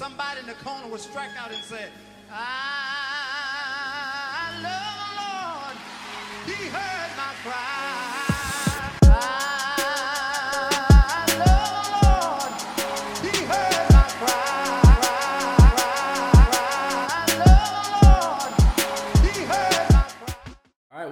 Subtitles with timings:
[0.00, 1.84] somebody in the corner would strike out and say,
[2.32, 2.40] I
[4.62, 5.76] love the Lord.
[6.46, 7.76] He heard my cry.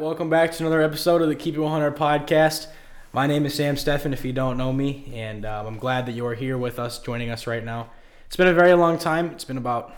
[0.00, 2.68] Welcome back to another episode of the Keep It 100 podcast.
[3.12, 6.12] My name is Sam Steffen, if you don't know me, and um, I'm glad that
[6.12, 7.91] you are here with us, joining us right now.
[8.29, 9.31] It's been a very long time.
[9.31, 9.95] It's been about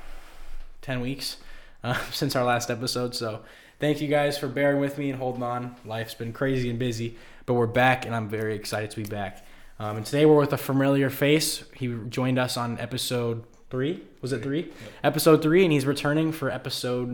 [0.82, 1.38] 10 weeks
[1.82, 3.40] uh, since our last episode, so
[3.80, 5.74] thank you guys for bearing with me and holding on.
[5.84, 9.44] Life's been crazy and busy, but we're back, and I'm very excited to be back.
[9.80, 11.64] Um, and today we're with a familiar face.
[11.74, 14.04] He joined us on episode three.
[14.20, 14.72] Was it three?
[15.02, 17.08] Episode three, and he's returning for episode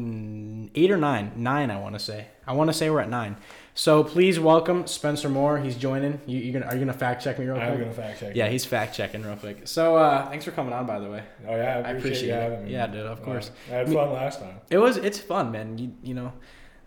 [0.74, 1.33] eight or nine.
[1.35, 2.27] Nine, I want to say.
[2.46, 3.38] I want to say we're at nine.
[3.79, 5.59] So please welcome Spencer Moore.
[5.59, 6.19] He's joining.
[6.25, 7.69] You, you gonna are you gonna fact check me real quick?
[7.69, 8.35] I'm gonna fact check.
[8.35, 9.69] Yeah, he's fact checking real quick.
[9.69, 11.23] So uh, thanks for coming on, by the way.
[11.47, 12.41] Oh yeah, I I appreciate, appreciate you it.
[12.43, 12.73] having me.
[12.73, 13.51] Yeah, dude, of Uh, course.
[13.71, 14.61] I had fun last time.
[14.71, 15.77] It was it's fun, man.
[15.77, 16.33] You you know,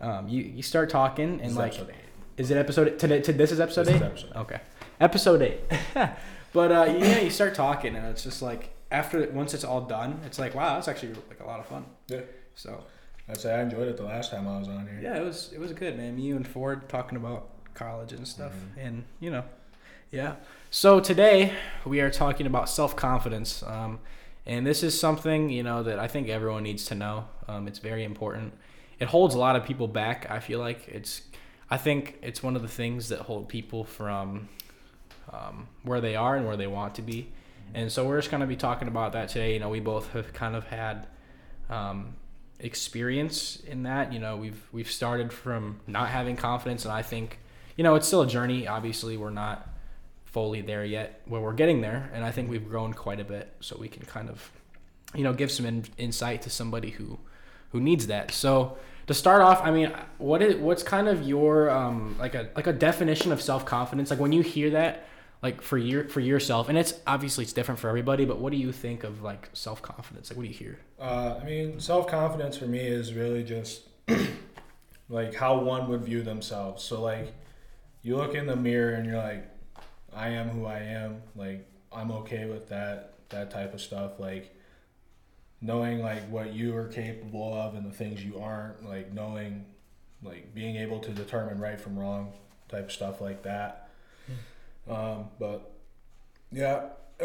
[0.01, 2.41] um, you you start talking and This like, episode eight.
[2.41, 3.21] is it episode today?
[3.21, 3.95] To, this is episode This eight.
[3.97, 4.35] is episode.
[4.35, 4.59] Okay,
[4.99, 5.59] episode eight.
[6.53, 10.21] but uh, yeah, you start talking and it's just like after once it's all done,
[10.25, 11.85] it's like wow, that's actually like a lot of fun.
[12.07, 12.21] Yeah,
[12.55, 12.83] So
[13.29, 14.99] I'd say I enjoyed it the last time I was on here.
[15.01, 16.15] yeah, it was it was good, man.
[16.15, 18.85] Me and Ford talking about college and stuff, Mhm.
[18.85, 19.43] and you know,
[20.11, 20.35] yeah.
[20.71, 21.53] So today
[21.85, 23.99] we are talking about self confidence, um,
[24.45, 27.25] and this is something you know that I think everyone needs to know.
[27.47, 28.53] Um, it's very important.
[28.99, 30.29] It holds a lot of people back.
[30.29, 31.21] I feel like it's.
[31.71, 34.49] I think it's one of the things that hold people from
[35.31, 37.31] um, where they are and where they want to be.
[37.75, 39.53] And so we're just going to be talking about that today.
[39.53, 41.05] You know, we both have kind of had
[41.69, 42.15] um,
[42.59, 44.13] experience in that.
[44.13, 47.39] You know, we've we've started from not having confidence, and I think,
[47.75, 48.67] you know, it's still a journey.
[48.67, 49.67] Obviously, we're not
[50.25, 51.21] fully there yet.
[51.25, 53.53] Where we're getting there, and I think we've grown quite a bit.
[53.59, 54.51] So we can kind of,
[55.15, 57.19] you know, give some in, insight to somebody who
[57.71, 58.31] who needs that.
[58.31, 62.49] So to start off, I mean, what is what's kind of your um like a
[62.55, 64.09] like a definition of self confidence?
[64.09, 65.07] Like when you hear that,
[65.41, 68.25] like for your for yourself, and it's obviously it's different for everybody.
[68.25, 70.29] But what do you think of like self confidence?
[70.29, 70.79] Like what do you hear?
[70.99, 73.83] Uh, I mean, self confidence for me is really just
[75.09, 76.83] like how one would view themselves.
[76.83, 77.33] So like,
[78.01, 79.45] you look in the mirror and you're like,
[80.13, 81.21] I am who I am.
[81.35, 84.19] Like I'm okay with that that type of stuff.
[84.19, 84.55] Like
[85.61, 88.85] knowing like what you are capable of and the things you aren't.
[88.85, 89.65] Like knowing,
[90.21, 92.33] like being able to determine right from wrong
[92.67, 93.88] type stuff like that.
[94.89, 95.71] Um, but
[96.51, 96.85] yeah,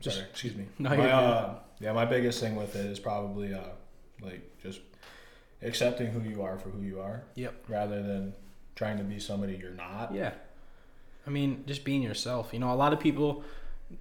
[0.00, 0.66] sorry, excuse me.
[0.78, 3.60] No, my, uh, yeah, my biggest thing with it is probably uh,
[4.20, 4.80] like just
[5.62, 7.54] accepting who you are for who you are, Yep.
[7.68, 8.34] rather than
[8.76, 10.12] trying to be somebody you're not.
[10.14, 10.32] Yeah.
[11.26, 12.50] I mean, just being yourself.
[12.52, 13.44] You know, a lot of people,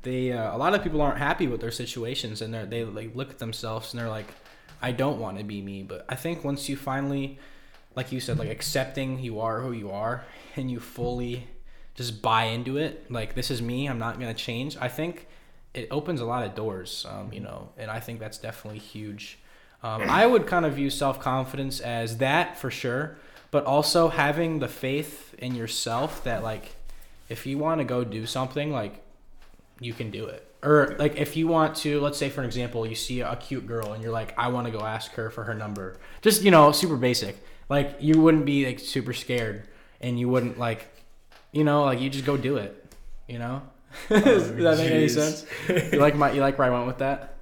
[0.03, 3.13] they, uh, a lot of people aren't happy with their situations, and they they like
[3.15, 4.27] look at themselves and they're like,
[4.81, 5.83] I don't want to be me.
[5.83, 7.37] But I think once you finally,
[7.95, 10.23] like you said, like accepting you are who you are,
[10.55, 11.47] and you fully
[11.95, 13.87] just buy into it, like this is me.
[13.87, 14.77] I'm not gonna change.
[14.77, 15.27] I think
[15.73, 17.05] it opens a lot of doors.
[17.09, 19.39] Um, you know, and I think that's definitely huge.
[19.81, 23.17] Um, I would kind of view self confidence as that for sure,
[23.51, 26.75] but also having the faith in yourself that like
[27.29, 29.01] if you want to go do something like
[29.79, 32.85] you can do it or like if you want to let's say for an example
[32.85, 35.45] you see a cute girl and you're like i want to go ask her for
[35.45, 37.37] her number just you know super basic
[37.69, 39.67] like you wouldn't be like super scared
[40.01, 40.87] and you wouldn't like
[41.51, 42.85] you know like you just go do it
[43.27, 43.61] you know
[44.09, 47.37] does that make any sense you like my you like where i went with that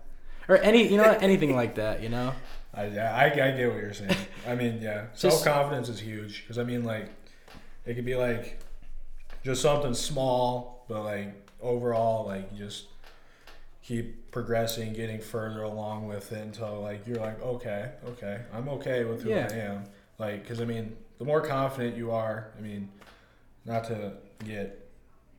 [0.47, 2.33] or any you know anything like that you know
[2.73, 4.15] I, yeah, I, I get what you're saying.
[4.47, 7.09] I mean, yeah, self confidence is huge because I mean, like,
[7.87, 8.59] it could be like
[9.43, 12.85] just something small, but like overall, like you just
[13.81, 19.05] keep progressing, getting further along with it until like you're like, okay, okay, I'm okay
[19.05, 19.47] with who Yeah.
[19.49, 19.83] I am.
[20.19, 22.89] Like, because I mean, the more confident you are, I mean,
[23.67, 24.13] not to
[24.45, 24.89] get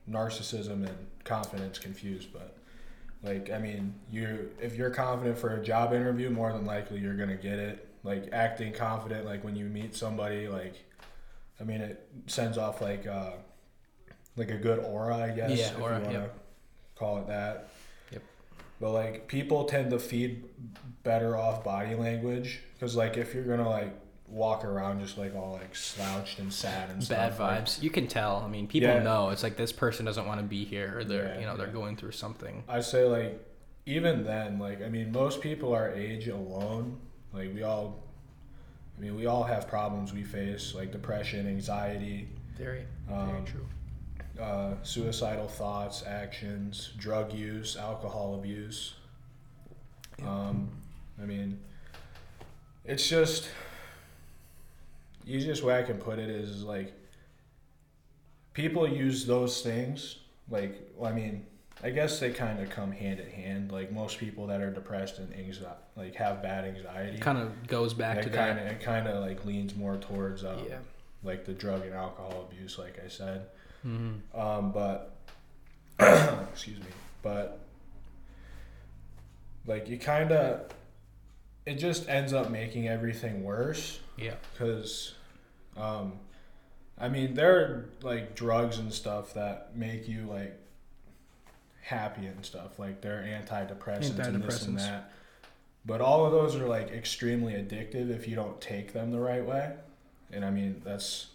[0.09, 2.55] narcissism and confidence confused, but
[3.23, 7.15] like, I mean, you if you're confident for a job interview, more than likely you're
[7.15, 7.87] gonna get it.
[8.03, 10.75] Like acting confident, like when you meet somebody, like,
[11.59, 13.31] I mean, it sends off like uh,
[14.37, 15.51] like a good aura, I guess.
[15.51, 16.39] Yeah, if aura, you want to yep.
[16.95, 17.69] call it that.
[18.11, 18.23] Yep.
[18.79, 20.45] But like people tend to feed
[21.03, 23.93] better off body language because like if you're gonna like
[24.29, 27.81] walk around just like all like slouched and sad and bad stuff, like, vibes.
[27.81, 28.37] You can tell.
[28.45, 29.03] I mean people Yeah.
[29.03, 29.29] know.
[29.29, 31.67] It's like this person doesn't want to be here or they're Yeah, you know they're
[31.67, 32.63] going through something.
[32.67, 33.45] I say like
[33.85, 36.99] even then, like I mean, most people our age alone,
[37.33, 38.03] like we all,
[38.97, 43.65] I mean, we all have problems we face, like depression, anxiety, very Um, very true.
[44.39, 48.93] uh, suicidal thoughts, actions, drug use, alcohol abuse.
[50.23, 50.69] Um,
[51.21, 51.59] I mean,
[52.85, 53.49] it's just
[55.25, 56.93] easiest way I can put it is like
[58.53, 60.17] people use those things
[60.49, 61.45] like well, I mean
[61.81, 65.17] I guess they kind of come hand in hand like most people that are depressed
[65.19, 68.65] and anxiety like have bad anxiety Kind of goes back to kind that.
[68.65, 70.77] of it kind of like leans more towards um, Yeah.
[71.23, 73.45] like the drug and alcohol abuse like I said
[73.83, 75.15] hmm um, but
[75.99, 76.85] excuse me,
[77.21, 77.59] but
[79.67, 80.61] like you kind of,
[81.65, 84.35] it just ends up making everything worse Yeah.
[84.53, 85.13] because,
[85.77, 86.13] um,
[86.97, 90.59] I mean, there are like drugs and stuff that make you like
[91.81, 92.77] happy and stuff.
[92.77, 95.11] Like they're antidepressants, and this and that.
[95.85, 99.45] But all of those are like extremely addictive if you don't take them the right
[99.45, 99.73] way.
[100.31, 101.27] And I mean, that's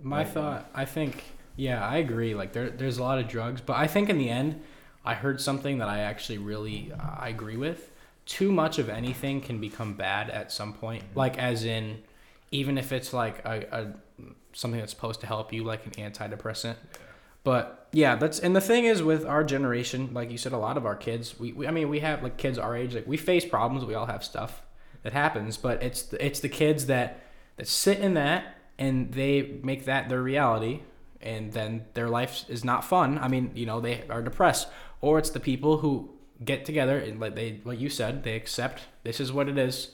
[0.00, 1.24] My Like, thought, I think,
[1.56, 2.34] yeah, I agree.
[2.34, 4.62] Like there, there's a lot of drugs, but I think in the end,
[5.04, 7.90] I heard something that I actually really uh, I agree with.
[8.26, 11.04] Too much of anything can become bad at some point.
[11.04, 11.18] Mm-hmm.
[11.18, 12.02] Like as in,
[12.50, 14.22] even if it's like a, a
[14.52, 16.76] something that's supposed to help you, like an antidepressant.
[17.44, 20.76] But yeah, that's and the thing is with our generation, like you said, a lot
[20.76, 23.16] of our kids, we, we I mean, we have like kids our age, like we
[23.16, 23.84] face problems.
[23.84, 24.62] We all have stuff
[25.02, 27.20] that happens, but it's the, it's the kids that
[27.56, 30.80] that sit in that and they make that their reality,
[31.20, 33.18] and then their life is not fun.
[33.18, 34.68] I mean, you know, they are depressed,
[35.00, 36.10] or it's the people who
[36.44, 39.90] get together and like they like you said, they accept this is what it is,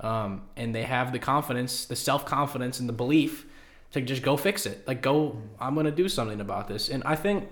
[0.00, 3.46] um, and they have the confidence, the self confidence, and the belief
[3.92, 4.86] to just go fix it.
[4.86, 6.88] Like, go, I'm gonna do something about this.
[6.88, 7.48] And I think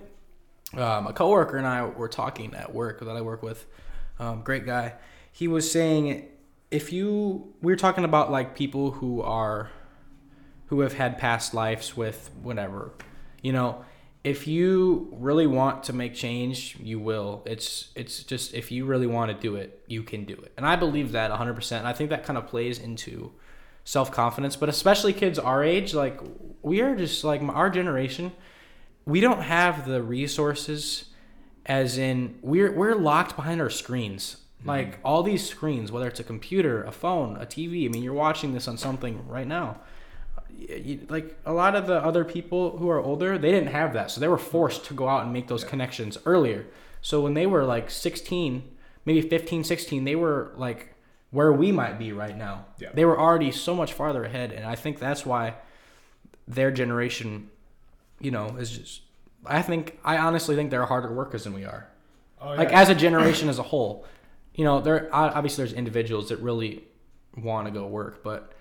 [0.73, 3.65] um, a coworker and I were talking at work that I work with,
[4.19, 4.93] um, great guy.
[5.31, 6.27] He was saying
[6.71, 9.69] if you we were talking about like people who are
[10.67, 12.91] who have had past lives with whatever,
[13.41, 13.85] you know.
[14.25, 17.43] If you really want to make change, you will.
[17.45, 20.51] It's it's just if you really want to do it, you can do it.
[20.57, 21.77] And I believe that 100%.
[21.77, 23.33] And I think that kind of plays into
[23.83, 26.19] self confidence, but especially kids our age, like
[26.63, 28.31] we are just like our generation,
[29.05, 31.05] we don't have the resources
[31.67, 34.37] as in we're we're locked behind our screens.
[34.59, 34.69] Mm-hmm.
[34.69, 37.85] Like all these screens, whether it's a computer, a phone, a TV.
[37.85, 39.81] I mean, you're watching this on something right now.
[40.57, 44.11] You- like a lot of the other people who are older, they didn't have that,
[44.11, 46.65] so they were forced to go out and make those connections earlier.
[47.01, 48.63] So when they were like 16,
[49.05, 50.95] maybe 15, 16, they were like
[51.31, 52.65] where we might be right now.
[52.79, 52.89] Yeah.
[52.93, 55.55] They were already so much farther ahead, and I think that's why
[56.47, 57.49] their generation,
[58.19, 59.01] you know, is just.
[59.45, 61.87] I think I honestly think they're harder workers than we are.
[62.41, 64.05] oh, Like as a generation as a whole,
[64.55, 66.83] you know, there obviously there's individuals that really
[67.37, 68.53] want to go work, but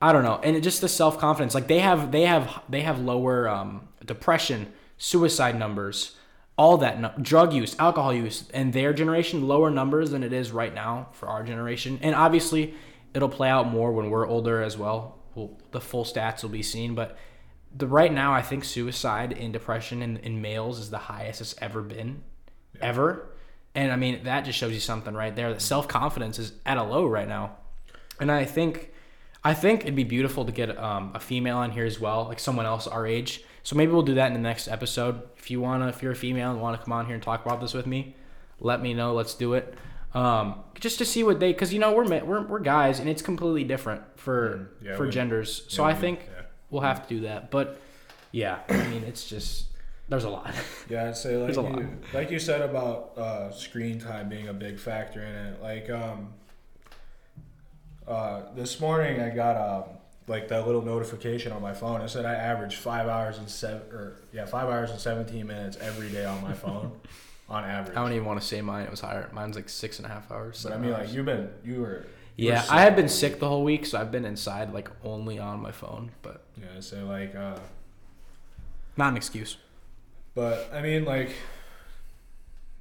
[0.00, 0.40] I don't know.
[0.42, 3.88] And it just the self confidence, like they have they have they have lower um,
[4.04, 6.16] depression, suicide numbers,
[6.56, 10.52] all that nu- drug use, alcohol use, and their generation lower numbers than it is
[10.52, 11.98] right now for our generation.
[12.02, 12.74] And obviously,
[13.14, 15.18] it'll play out more when we're older as well.
[15.34, 17.16] well the full stats will be seen, but
[17.76, 21.54] the right now I think suicide and depression in, in males is the highest it's
[21.60, 22.22] ever been,
[22.80, 23.30] ever.
[23.74, 25.52] And I mean that just shows you something right there.
[25.52, 27.56] That self confidence is at a low right now,
[28.20, 28.92] and I think
[29.44, 32.40] I think it'd be beautiful to get um, a female on here as well, like
[32.40, 33.42] someone else our age.
[33.62, 35.20] So maybe we'll do that in the next episode.
[35.36, 37.44] If you wanna, if you're a female and want to come on here and talk
[37.44, 38.14] about this with me,
[38.60, 39.14] let me know.
[39.14, 39.74] Let's do it.
[40.14, 43.20] Um, just to see what they, because you know we're, we're we're guys, and it's
[43.22, 45.64] completely different for Mm, yeah, for we- genders.
[45.68, 46.42] So Yeah, I think yeah.
[46.70, 47.50] we'll have to do that.
[47.50, 47.80] But
[48.30, 49.66] yeah, I mean it's just
[50.08, 50.54] there's a lot.
[50.88, 51.78] Yeah, I'd say like There's a lot.
[51.78, 55.62] you, like you said about uh, screen time being a big factor in it.
[55.62, 56.34] Like um,
[58.06, 59.84] uh, this morning I got um,
[60.26, 62.00] like that little notification on my phone.
[62.00, 65.76] It said I average five hours and seven or yeah five hours and seventeen minutes
[65.80, 66.92] every day on my phone
[67.48, 67.96] on average.
[67.96, 68.84] I don't even want to say mine.
[68.84, 69.28] It was higher.
[69.32, 70.62] Mine's like six and a half hours.
[70.62, 72.06] but I mean like you've been you were
[72.36, 74.90] you Yeah, sick I have been sick the whole week, so I've been inside like
[75.04, 77.58] only on my phone, but Yeah, so like uh,
[78.96, 79.56] not an excuse.
[80.34, 81.30] But I mean, like,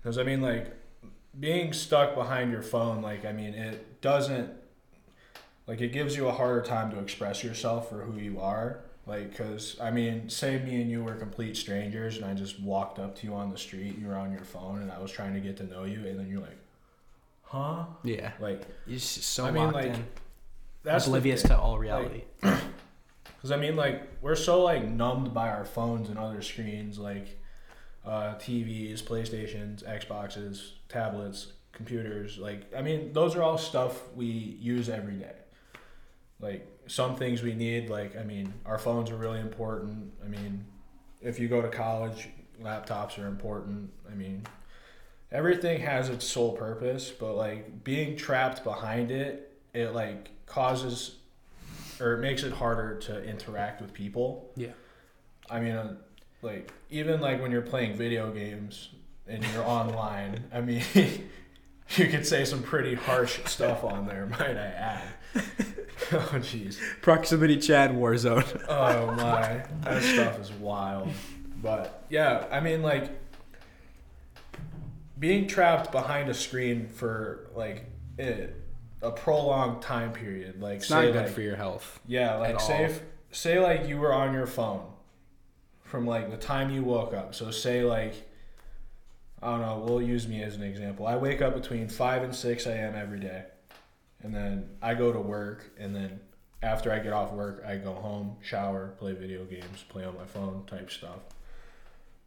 [0.02, 0.76] because I mean, like,
[1.40, 4.50] being stuck behind your phone, like, I mean, it doesn't,
[5.68, 8.82] like, it gives you a harder time to express yourself for who you are.
[9.06, 13.00] Like, because, I mean, say me and you were complete strangers and I just walked
[13.00, 15.12] up to you on the street, and you were on your phone, and I was
[15.12, 16.58] trying to get to know you, and then you're like,
[17.44, 17.86] huh?
[18.04, 20.06] Yeah, Like, you're just so I mean, like, in,
[20.84, 22.24] that's oblivious to all reality.
[22.42, 27.40] Because I mean, like we're so like numbed by our phones and other screens, like
[28.06, 32.38] uh, TVs, PlayStations, Xboxes, tablets, computers.
[32.38, 35.34] Like I mean, those are all stuff we use every day.
[36.44, 40.12] Like some things we need, like I mean, our phones are really important.
[40.24, 40.66] I mean,
[41.22, 42.28] if you go to college,
[42.62, 43.92] laptops are important.
[44.12, 44.46] I mean,
[45.32, 51.16] everything has its sole purpose, but like being trapped behind it, it like causes
[52.02, 54.52] or it makes it harder to interact with people.
[54.58, 54.74] Yeah.
[55.50, 55.96] I mean, uh,
[56.42, 58.90] like even like when you're playing video games
[59.28, 60.44] and you're online.
[60.54, 65.04] I mean, you could say some pretty harsh stuff on there, might I add.
[66.14, 66.78] oh jeez.
[67.02, 68.66] Proximity chat Warzone.
[68.70, 71.10] Oh my, that stuff is wild.
[71.62, 73.10] But yeah, I mean like
[75.20, 77.86] being trapped behind a screen for like
[78.18, 78.56] it,
[79.02, 82.00] a prolonged time period, like It's not good like for your health.
[82.08, 84.86] yeah, like say if, say like you were on your phone
[85.84, 87.36] from like the time you woke up.
[87.36, 88.14] So say like
[89.42, 91.06] I don't know, we'll use me as an example.
[91.06, 92.96] I wake up between 5 and 6 a.m.
[92.96, 93.44] every day.
[94.24, 96.20] And then I go to work and then
[96.64, 100.26] after I get off work, I go home, shower, play video games, play on my
[100.26, 101.20] phone type stuff.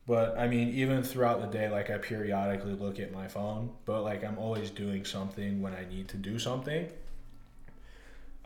[0.06, 4.02] But I mean, even throughout the day, like I periodically look at my phone, but
[4.02, 6.88] like I'm always doing something when I need to do something.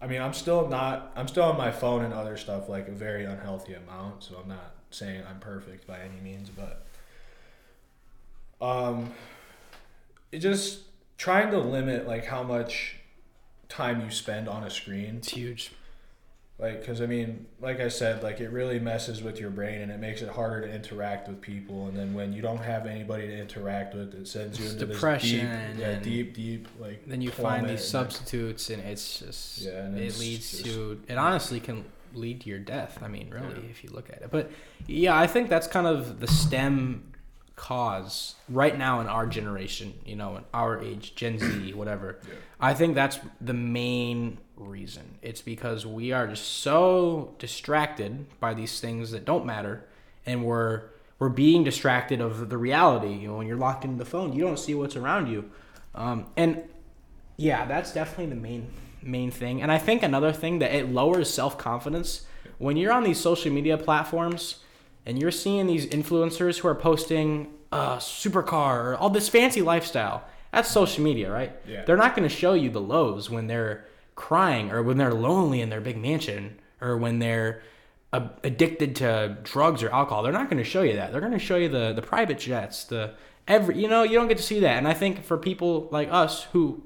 [0.00, 2.92] I mean, I'm still not, I'm still on my phone and other stuff like a
[2.92, 6.87] very unhealthy amount, so I'm not saying I'm perfect by any means, but
[8.64, 9.12] um,
[10.33, 10.80] it just
[11.19, 12.97] trying to limit like how much
[13.71, 15.71] time you spend on a screen It's huge.
[16.59, 19.91] like because i mean like i said like it really messes with your brain and
[19.93, 23.29] it makes it harder to interact with people and then when you don't have anybody
[23.29, 26.69] to interact with it sends you It's into depression this deep yeah and deep deep
[26.79, 31.00] like Then you find these substitutes, and it's just Yeah, and it leads just- to
[31.09, 31.17] it.
[31.17, 32.99] Honestly, can lead to your death.
[33.03, 34.31] I mean, really, if you look at it.
[34.33, 34.50] But
[34.89, 37.05] yeah, I think that's kind of the stem
[37.61, 39.93] cause right now in our generation.
[40.07, 42.19] You know, in our age, Gen Z, whatever.
[42.26, 42.35] Yeah.
[42.59, 45.19] I think that's the main reason.
[45.21, 49.85] It's because we are just so distracted by these things that don't matter,
[50.25, 50.85] and we're
[51.19, 53.12] we're being distracted of the reality.
[53.12, 55.50] You know, when you're locked into the phone, you don't see what's around you,
[55.95, 56.62] um, and
[57.37, 59.61] yeah, that's definitely the main main thing.
[59.61, 62.25] And I think another thing that it lowers self confidence
[62.57, 64.61] when you're on these social media platforms
[65.07, 70.25] and you're seeing these influencers who are posting a supercar or all this fancy lifestyle.
[70.52, 71.52] That's social media, right?
[71.66, 71.85] Yeah.
[71.85, 75.61] They're not going to show you the lows when they're crying or when they're lonely
[75.61, 77.62] in their big mansion or when they're
[78.12, 80.23] uh, addicted to drugs or alcohol.
[80.23, 81.12] They're not going to show you that.
[81.12, 83.14] They're going to show you the the private jets, the
[83.47, 84.76] every you know, you don't get to see that.
[84.76, 86.83] And I think for people like us who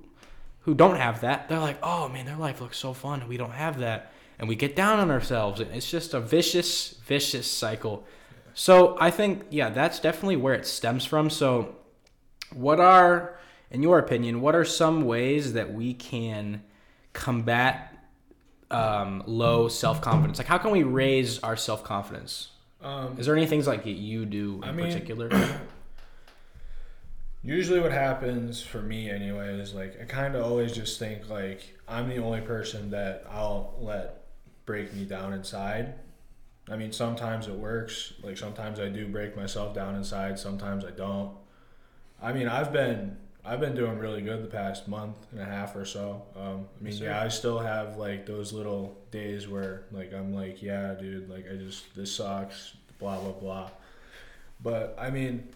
[0.61, 3.37] who don't have that, they're like, "Oh man, their life looks so fun and we
[3.37, 7.51] don't have that." And we get down on ourselves and it's just a vicious vicious
[7.51, 8.05] cycle.
[8.55, 11.31] So, I think yeah, that's definitely where it stems from.
[11.31, 11.77] So,
[12.53, 13.39] what are
[13.71, 16.63] in your opinion, what are some ways that we can
[17.13, 17.93] combat
[18.71, 20.39] um, low self confidence?
[20.39, 22.51] Like, how can we raise our self confidence?
[22.83, 25.31] um Is there any things like that you do in I mean- particular?
[27.43, 31.79] usually what happens for me anyway is like i kind of always just think like
[31.87, 34.24] i'm the only person that i'll let
[34.67, 35.95] break me down inside.
[36.69, 38.15] I mean sometimes it works.
[38.23, 41.33] Like sometimes i do break myself down inside sometimes i don't.
[42.23, 45.77] I mean i've been i've been doing really good the past month and a half
[45.77, 46.23] or so.
[46.37, 50.63] Um, i mean yeah i still have like those little days where like i'm like
[50.63, 53.71] yeah dude like i just this sucks blah blah blah.
[54.63, 55.49] But i mean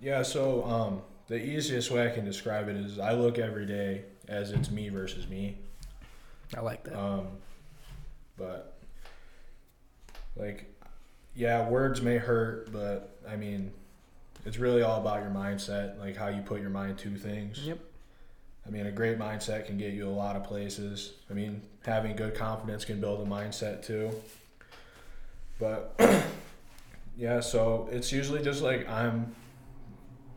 [0.00, 4.04] yeah, so um, the easiest way I can describe it is I look every day
[4.28, 5.58] as it's me versus me.
[6.56, 6.98] I like that.
[6.98, 7.28] Um,
[8.40, 8.78] but
[10.36, 10.74] like,
[11.36, 13.70] yeah, words may hurt, but I mean,
[14.44, 17.60] it's really all about your mindset, like how you put your mind to things.
[17.60, 17.78] Yep.
[18.66, 21.12] I mean, a great mindset can get you a lot of places.
[21.30, 24.10] I mean, having good confidence can build a mindset too.
[25.58, 25.94] But
[27.16, 29.34] yeah, so it's usually just like I'm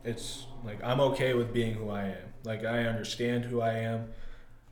[0.04, 2.32] it's like I'm okay with being who I am.
[2.44, 4.08] Like I understand who I am.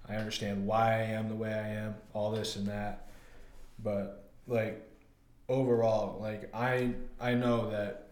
[0.08, 3.01] I understand why I am the way I am, all this and that.
[3.82, 4.88] But like
[5.48, 8.08] overall, like I I know that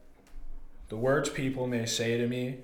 [0.89, 2.59] the words people may say to me,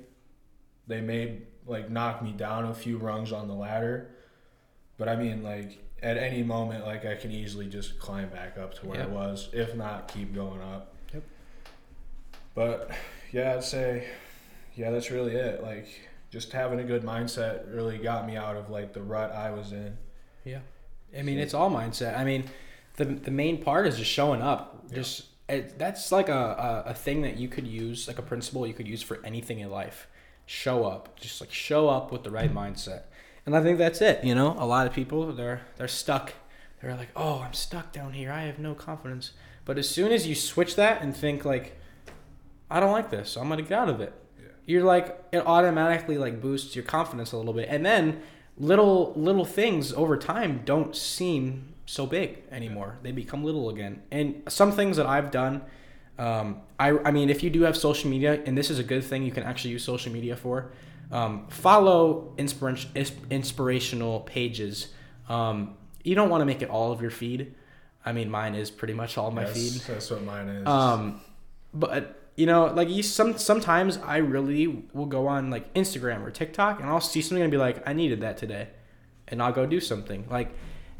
[0.87, 4.09] they may like knock me down a few rungs on the ladder.
[4.99, 8.75] But I mean like at any moment like I can easily just climb back up
[8.81, 9.09] to where Yep.
[9.09, 10.95] I was, if not keep going up.
[11.15, 11.23] Yep.
[12.55, 12.91] But
[13.33, 14.09] yeah, I'd say
[14.75, 15.63] yeah, that's really it.
[15.63, 15.87] Like
[16.31, 19.73] just having a good mindset really got me out of like the rut I was
[19.73, 19.97] in.
[20.45, 20.61] Yeah,
[21.17, 22.19] I mean it's all mindset.
[22.19, 22.45] I mean,
[22.97, 24.91] the the main part is just showing up.
[24.93, 28.67] Just it, that's like a, a a thing that you could use, like a principle
[28.67, 30.09] you could use for anything in life.
[30.47, 33.03] Show up, just like show up with the right mindset.
[33.45, 34.25] And I think that's it.
[34.25, 36.35] You know, a lot of people they're they're stuck.
[36.83, 38.31] They're like, oh, I'm stuck down here.
[38.31, 39.33] I have no confidence.
[39.65, 41.79] But as soon as you switch that and think like,
[42.71, 44.49] I don't like this, so I'm gonna get out of it Yeah.
[44.67, 48.21] you're like it automatically like boosts your confidence a little bit and then
[48.59, 52.99] little little things over time don't seem so big anymore.
[53.02, 54.02] They become little again.
[54.11, 55.62] And some things that I've done,
[56.19, 59.05] um, I I mean, if you do have social media, and this is a good
[59.05, 60.73] thing, you can actually use social media for.
[61.11, 62.90] Um, follow inspiration
[63.31, 64.88] inspirational pages.
[65.28, 67.55] Um, you don't want to make it all of your feed.
[68.05, 69.83] I mean, mine is pretty much all my Yes, feed.
[69.83, 70.66] That's what mine is.
[70.66, 71.21] Um,
[71.73, 76.31] but you know, like you some sometimes I really will go on like Instagram or
[76.31, 78.69] TikTok and I'll see something and be like, I needed that today,
[79.28, 80.26] and I'll go do something.
[80.28, 80.50] Like,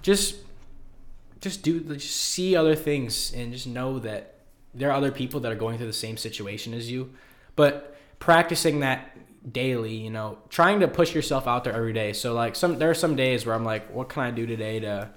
[0.03, 0.37] just
[1.41, 4.41] just do just see other things and just know that
[4.75, 7.13] there are other people that are going through the same situation as you,
[7.55, 9.17] but practicing that
[9.53, 12.13] daily, you know, trying to push yourself out there every day.
[12.13, 14.81] So like some there are some days where I'm like, what can I do today
[14.81, 15.11] to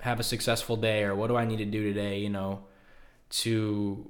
[0.00, 2.64] have a successful day or what do I need to do today, you know,
[3.28, 4.08] to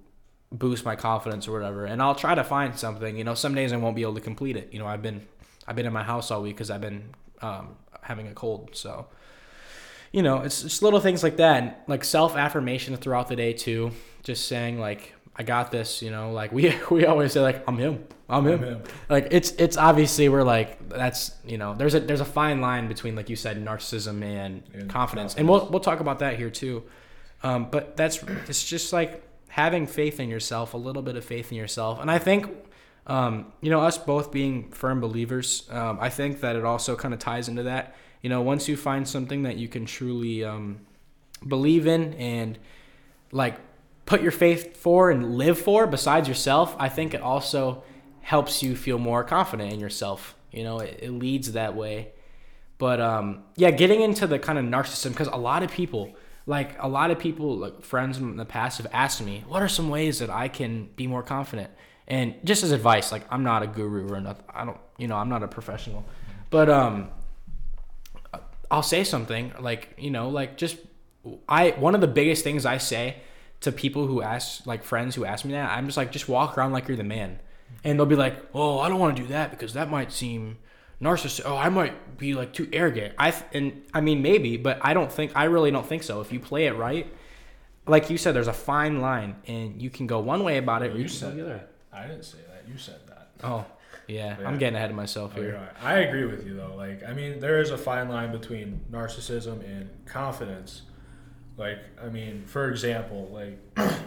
[0.53, 1.85] boost my confidence or whatever.
[1.85, 3.17] And I'll try to find something.
[3.17, 4.73] You know, some days I won't be able to complete it.
[4.73, 5.27] You know, I've been
[5.67, 8.71] I've been in my house all week because I've been um, having a cold.
[8.73, 9.07] So,
[10.13, 13.53] you know, it's just little things like that, and like self affirmation throughout the day
[13.53, 13.91] too.
[14.23, 16.03] Just saying like I got this.
[16.03, 18.05] You know, like we we always say like I'm him.
[18.29, 18.61] I'm him.
[18.61, 18.83] I'm him.
[19.09, 22.89] Like it's it's obviously we're like that's you know there's a there's a fine line
[22.89, 25.35] between like you said narcissism and, And confidence.
[25.37, 26.83] and we'll we'll talk about that here too.
[27.43, 31.53] Um, but that's it's just like having faith in yourself, a little bit of faith
[31.53, 32.49] in yourself, and I think
[33.07, 35.69] um, you know us both being firm believers.
[35.71, 37.95] Um, I think that it also kind of ties into that.
[38.27, 40.81] You know, once you find something that you can truly um,
[41.47, 42.59] believe in and
[43.31, 43.55] like
[44.05, 47.85] put your faith for and live for besides yourself, I think it also
[48.23, 50.35] helps you feel more confident in yourself.
[50.51, 52.15] You know, it, it leads that way.
[52.79, 56.13] But um, yeah, getting into the kind of narcissism because a lot of people,
[56.47, 59.69] like a lot of people, like friends in the past, have asked me, "What are
[59.69, 61.71] some ways that I can be more confident?"
[62.09, 64.47] And just as advice, like I'm not a guru or nothing.
[64.53, 66.05] I don't, you know, I'm not a professional,
[66.51, 67.11] but um,
[68.71, 70.77] I'll say something like you know, like just
[71.49, 73.17] I one of the biggest things I say
[73.61, 76.57] to people who ask like friends who ask me that, I'm just like just walk
[76.59, 77.39] around like you're the man.
[77.85, 80.59] And they'll be like, "Oh, I don't want to do that because that might seem
[81.01, 81.43] narcissistic.
[81.47, 84.95] Oh, I might be like too arrogant." I th- and I mean maybe, but I
[84.95, 86.21] don't think I really don't think so.
[86.21, 87.07] If you play it right,
[87.87, 90.93] like you said, there's a fine line, and you can go one way about it,
[90.93, 91.55] or You you can go said the other.
[91.55, 91.71] that.
[91.93, 92.65] I didn't say that.
[92.71, 93.29] You said that.
[93.45, 93.65] Oh,
[94.09, 95.61] yeah, I'm getting ahead of myself Oh, you're here.
[95.61, 95.85] right.
[95.85, 96.75] I agree with you though.
[96.77, 100.83] Like, I mean, there is a fine line between narcissism and confidence.
[101.57, 103.59] Like, I mean, for example, like,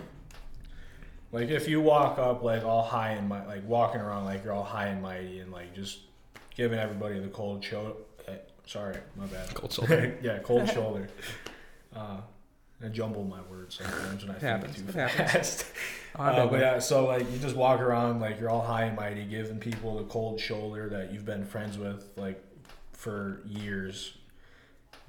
[1.31, 4.53] like if you walk up like all high and mi- like walking around like you're
[4.53, 5.99] all high and mighty and like just
[6.55, 7.93] giving everybody the cold shoulder.
[8.65, 9.51] Sorry, my bad.
[9.55, 10.15] Cold shoulder.
[10.21, 11.07] yeah, cold shoulder.
[11.95, 12.17] Uh,
[12.83, 14.75] I jumble my words sometimes when I think happens.
[14.77, 15.65] too It fast.
[16.17, 18.95] Oh, Uh, but yeah, so like you just walk around like you're all high and
[18.95, 22.41] mighty, giving people the cold shoulder that you've been friends with like
[22.93, 24.17] for years.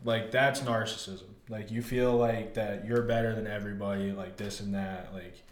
[0.05, 1.25] Like that's narcissism.
[1.49, 5.13] Like you feel like that you're better than everybody, like this and that.
[5.15, 5.43] Like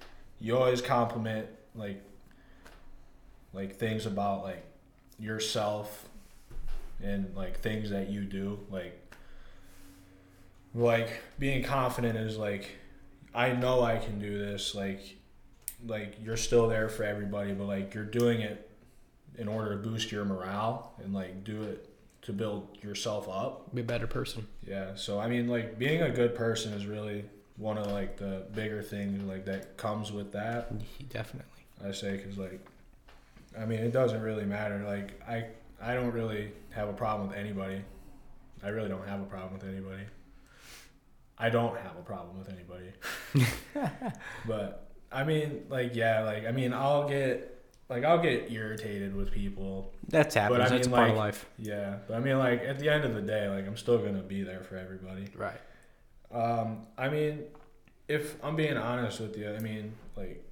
[0.41, 2.03] you always compliment like
[3.53, 4.65] like things about like
[5.19, 6.09] yourself
[7.03, 8.59] and like things that you do.
[8.71, 9.08] Like
[10.75, 12.79] like being confident is like
[13.35, 14.75] I know I can do this.
[14.75, 15.17] Like
[15.87, 18.71] like you're still there for everybody, but like you're doing it
[19.37, 21.89] in order to boost your morale and like do it
[22.23, 23.75] to build yourself up.
[23.75, 24.47] Be a better person.
[24.67, 24.95] Yeah.
[24.97, 27.25] So I mean, like being a good person is really
[27.57, 30.73] one of like the bigger things like that comes with that.
[31.09, 31.63] Definitely.
[31.85, 32.61] I say because like,
[33.59, 34.83] I mean, it doesn't really matter.
[34.87, 35.47] Like I
[35.81, 37.83] I don't really have a problem with anybody.
[38.63, 40.03] I really don't have a problem with anybody.
[41.39, 42.93] I don't have a problem with anybody.
[44.47, 49.31] but I mean, like yeah, like I mean, I'll get like I'll get irritated with
[49.31, 49.93] people.
[50.09, 50.61] That's happens.
[50.61, 51.47] I mean, That's part of life.
[51.59, 54.23] Yeah, but I mean, like at the end of the day, like I'm still gonna
[54.23, 55.27] be there for everybody.
[55.37, 55.61] Right.
[56.31, 57.45] Um, I mean,
[58.09, 60.45] if I'm being honest with you, I mean, like,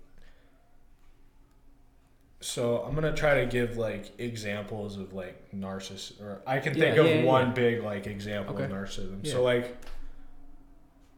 [2.41, 6.97] so I'm gonna try to give like examples of like narcissist, or I can think
[6.97, 9.27] Yeah, of yeah, one big like example of narcissism.
[9.27, 9.77] So like,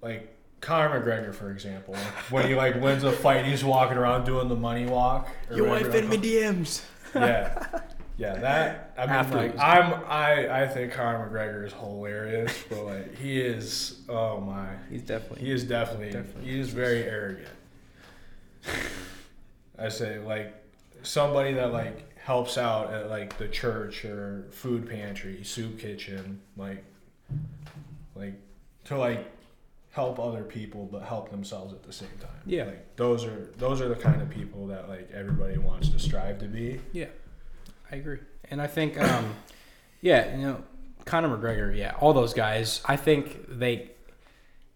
[0.03, 1.95] like Conor McGregor, for example,
[2.31, 5.29] when he like wins a fight, he's walking around doing the money walk.
[5.51, 6.83] or Your whatever wife in me call- DMs.
[7.15, 7.81] yeah,
[8.17, 8.35] yeah.
[8.37, 13.17] That I mean, After like, I'm I I think Conor McGregor is hilarious, but like
[13.17, 14.69] he is oh my.
[14.91, 15.45] He's definitely.
[15.47, 16.51] He is definitely, Definitely.
[16.51, 17.49] he is very arrogant.
[19.79, 20.55] I say like
[21.03, 26.85] somebody that like helps out at like the church or food pantry, soup kitchen, like
[28.15, 28.35] like
[28.87, 29.31] to like
[29.91, 32.31] help other people but help themselves at the same time.
[32.47, 32.65] Yeah.
[32.65, 36.39] Like those are those are the kind of people that like everybody wants to strive
[36.41, 36.81] to be.
[36.93, 37.07] Yeah,
[37.91, 38.21] I agree,
[38.51, 39.35] and I think, um,
[40.01, 40.63] yeah, you know,
[41.05, 42.81] Conor McGregor, yeah, all those guys.
[42.85, 43.91] I think they,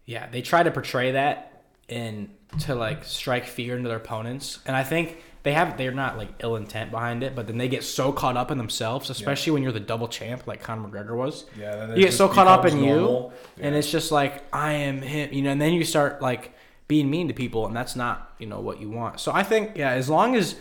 [0.06, 4.74] yeah, they try to portray that and to like strike fear into their opponents, and
[4.74, 7.82] I think they have they're not like ill intent behind it, but then they get
[7.82, 11.46] so caught up in themselves, especially when you're the double champ like Conor McGregor was.
[11.58, 13.32] Yeah, You get so caught up in normal.
[13.56, 16.54] you, and it's just like I am him, you know, and then you start like
[16.88, 19.18] being mean to people, and that's not you know what you want.
[19.20, 20.56] So I think yeah, as long as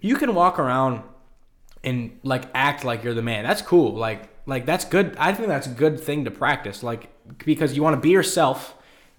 [0.00, 1.02] you can walk around
[1.82, 3.94] and like act like you're the man, that's cool.
[3.94, 5.16] Like like that's good.
[5.18, 6.82] I think that's a good thing to practice.
[6.82, 7.10] Like
[7.44, 8.74] because you want to be yourself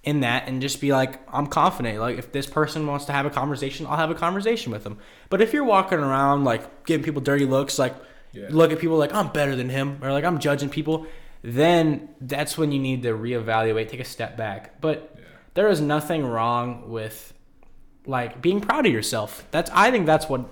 [0.06, 2.00] in that and just be like I'm confident.
[2.00, 5.00] Like if this person wants to have a conversation, I'll have a conversation with them.
[5.30, 7.94] But if you're walking around like giving people dirty looks, like
[8.32, 8.48] Yeah.
[8.50, 11.08] look at people like I'm better than him or like I'm judging people,
[11.42, 14.80] then that's when you need to reevaluate, take a step back.
[14.82, 15.22] But Yeah.
[15.56, 17.34] there is nothing wrong with
[18.06, 19.46] like being proud of yourself.
[19.52, 20.46] That's I think that's what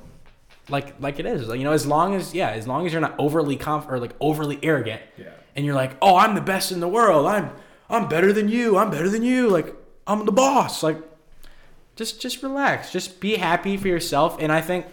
[0.70, 1.48] like like it is.
[1.48, 4.00] Like, you know, as long as yeah, as long as you're not overly conf or
[4.00, 5.26] like overly arrogant, Yeah.
[5.56, 7.28] and you're like, oh, I'm the best in the world.
[7.28, 7.52] I'm
[7.90, 8.78] I'm better than you.
[8.78, 9.50] I'm better than you.
[9.50, 9.76] Like
[10.08, 10.84] I'm the boss.
[10.84, 10.98] Like
[11.96, 12.92] just just relax.
[12.92, 14.38] Just be happy for yourself.
[14.40, 14.86] And I think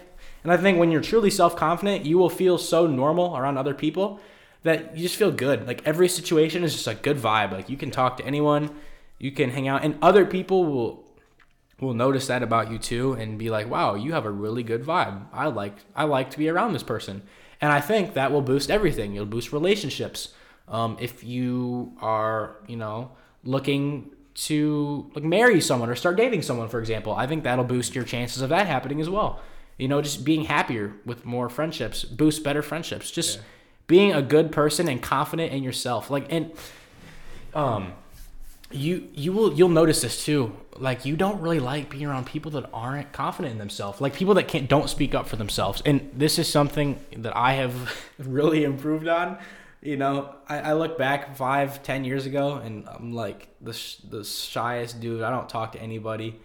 [0.43, 3.73] and I think when you're truly self confident, you will feel so normal around other
[3.73, 4.19] people
[4.63, 5.67] that you just feel good.
[5.67, 7.51] Like every situation is just a good vibe.
[7.51, 8.75] Like you can talk to anyone,
[9.19, 11.03] you can hang out, and other people will
[11.79, 14.83] will notice that about you too and be like, "Wow, you have a really good
[14.83, 15.25] vibe.
[15.33, 17.23] I like I like to be around this person."
[17.59, 19.13] And I think that will boost everything.
[19.13, 20.29] It'll boost relationships.
[20.71, 23.11] Um, if you are, you know,
[23.43, 27.93] looking to like marry someone or start dating someone, for example, I think that'll boost
[27.93, 29.41] your chances of that happening as well.
[29.77, 33.11] You know, just being happier with more friendships, boost better friendships.
[33.11, 33.43] Just Yeah.
[33.87, 36.09] being a good person and confident in yourself.
[36.09, 36.51] Like and
[37.53, 37.91] um
[38.71, 42.49] you you will you'll notice this too like you don't really like being around people
[42.51, 46.09] that aren't confident in themselves like people that can't don't speak up for themselves and
[46.15, 47.73] this is something that i have
[48.17, 49.37] really improved on
[49.81, 53.97] you know i, I look back five ten years ago and i'm like the, sh-
[54.09, 55.21] the shyest dude.
[55.21, 56.39] I don't talk to anybody.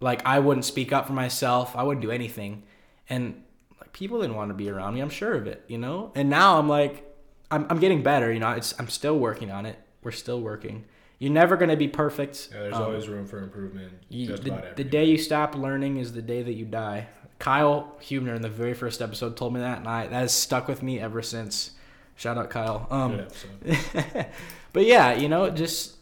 [0.00, 1.74] Like i wouldn't speak up for myself.
[1.76, 2.62] I wouldn't do anything.
[3.08, 3.42] And
[3.80, 5.00] like people didn't want to be around me.
[5.00, 6.12] I'm sure of it you know?
[6.14, 7.04] And now i'm like
[7.50, 8.50] i'm, I'm getting better you know?
[8.52, 9.78] It's i'm still working on it.
[10.02, 10.84] We're still working.
[11.18, 12.50] You're never going to be perfect.
[12.52, 13.90] Yeah, there's Um, always room for improvement.
[14.10, 17.08] you, the, the day you stop learning is the day that you die.
[17.38, 20.68] Kyle hubner in the very first episode told me that and I, that has stuck
[20.68, 21.70] with me ever since
[22.16, 23.26] shout out kyle um,
[24.72, 25.96] but yeah, you know, just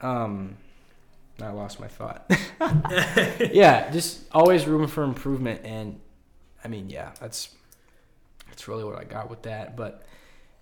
[0.00, 0.56] um
[1.40, 2.30] I lost my thought.
[3.52, 6.00] yeah, just always room for improvement and
[6.64, 7.50] I mean, yeah, that's
[8.46, 10.04] that's really what I got with that, but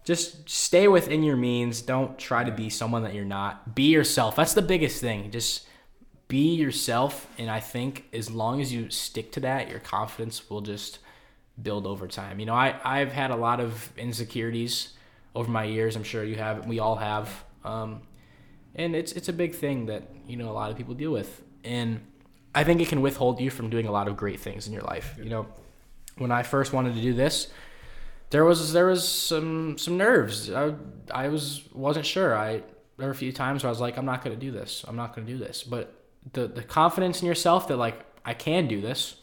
[0.04, 1.82] just stay within your means.
[1.82, 3.74] Don't try to be someone that you're not.
[3.74, 4.36] Be yourself.
[4.36, 5.30] That's the biggest thing.
[5.30, 5.66] Just
[6.28, 10.60] be yourself and I think as long as you stick to that, your confidence will
[10.60, 11.00] just
[11.62, 12.40] build over time.
[12.40, 14.94] You know, I I've had a lot of insecurities
[15.34, 15.96] over my years.
[15.96, 16.66] I'm sure you have.
[16.66, 17.44] We all have.
[17.64, 18.02] Um,
[18.74, 21.42] and it's it's a big thing that you know a lot of people deal with,
[21.64, 22.00] and
[22.54, 24.82] I think it can withhold you from doing a lot of great things in your
[24.82, 25.16] life.
[25.22, 25.46] You know,
[26.18, 27.48] when I first wanted to do this,
[28.30, 30.50] there was there was some some nerves.
[30.50, 30.74] I
[31.12, 32.36] I was wasn't sure.
[32.36, 32.62] I
[32.96, 34.84] there were a few times where I was like, I'm not gonna do this.
[34.86, 35.62] I'm not gonna do this.
[35.62, 35.94] But
[36.32, 39.16] the the confidence in yourself that like I can do this.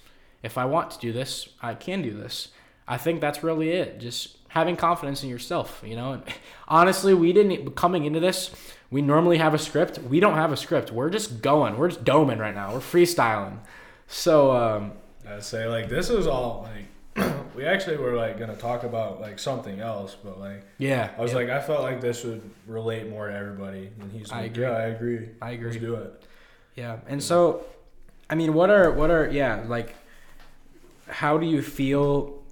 [0.44, 2.50] If I want to do this, I can do this.
[2.88, 4.00] I think that's really it.
[4.00, 6.14] Just having confidence in yourself, you know.
[6.14, 6.24] And
[6.68, 8.52] honestly, we didn't coming into this.
[8.90, 10.00] We normally have a script.
[10.00, 10.92] We don't have a script.
[10.92, 11.78] We're just going.
[11.78, 12.74] We're just doming right now.
[12.74, 13.60] We're freestyling.
[14.08, 14.94] So um,
[15.28, 16.88] I'd say like this is all like
[17.56, 21.32] we actually were like gonna talk about like something else, but like yeah, I was
[21.32, 21.38] yeah.
[21.38, 24.64] like I felt like this would relate more to everybody, and he's I like, agree.
[24.64, 25.30] yeah, I agree.
[25.42, 25.72] I agree.
[25.72, 26.24] Let's do it.
[26.76, 27.66] Yeah, and so,
[28.30, 29.96] I mean, what are what are yeah like,
[31.08, 32.44] how do you feel?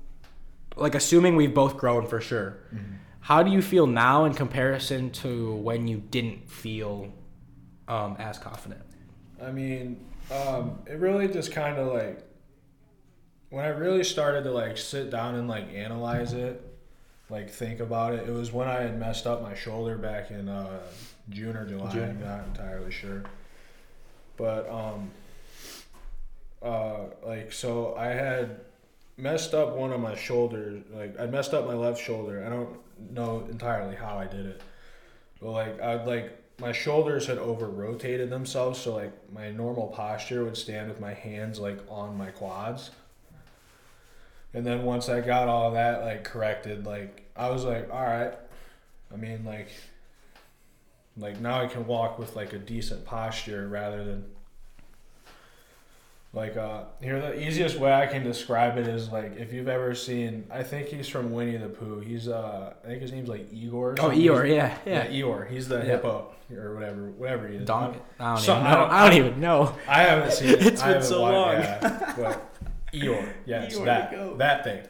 [0.75, 2.57] Like, assuming we've both grown for sure,
[3.21, 7.13] how do you feel now in comparison to when you didn't feel
[7.87, 8.81] um, as confident?
[9.41, 12.21] I mean, um, it really just kind of like
[13.49, 16.61] when I really started to like sit down and like analyze it,
[17.29, 18.27] like think about it.
[18.27, 20.79] It was when I had messed up my shoulder back in uh,
[21.29, 21.91] June or July.
[21.91, 23.23] I'm not entirely sure,
[24.37, 25.09] but um,
[26.65, 28.61] uh, like so I had
[29.17, 30.83] messed up one of my shoulders.
[30.91, 32.43] Like I messed up my left shoulder.
[32.45, 32.77] I don't
[33.11, 34.61] know entirely how I did it,
[35.39, 40.43] but like I'd like my shoulders had over rotated themselves, so like my normal posture
[40.43, 42.91] would stand with my hands like on my quads.
[44.53, 48.33] And then once I got all that like corrected, like I was like, all right.
[49.13, 49.69] I mean, like,
[51.17, 54.25] like now I can walk with like a decent posture rather than
[56.35, 59.95] Like uh, here, the easiest way I can describe it is like if you've ever
[59.95, 60.45] seen.
[60.51, 62.01] I think he's from Winnie the Pooh.
[62.01, 63.95] He's uh, I think his name's like Igor.
[63.99, 64.09] Oh.
[64.09, 65.07] Eeyore, yeah, Yeah, yeah.
[65.07, 65.49] Eeyore.
[65.49, 65.83] He's the Yeah.
[65.83, 67.65] hippo or whatever, whatever he is.
[67.65, 67.99] Donkey.
[68.19, 69.75] I don't, Some- even I don't- I don't even know.
[69.87, 70.65] I haven't seen it.
[70.67, 71.53] It's I been so long.
[71.53, 72.55] Yeah, but
[72.93, 73.29] Eeyore.
[73.45, 74.37] Yeah, it's Eeyore, the that goat.
[74.39, 74.81] that thing.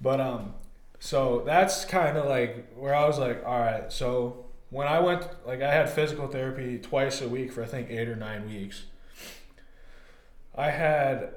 [0.00, 0.54] But um,
[0.98, 3.92] so that's kind of like where I was like, all right.
[3.92, 7.90] So when I went, like, I had physical therapy twice a week for I think
[7.90, 8.84] eight or nine weeks.
[10.58, 11.30] I had,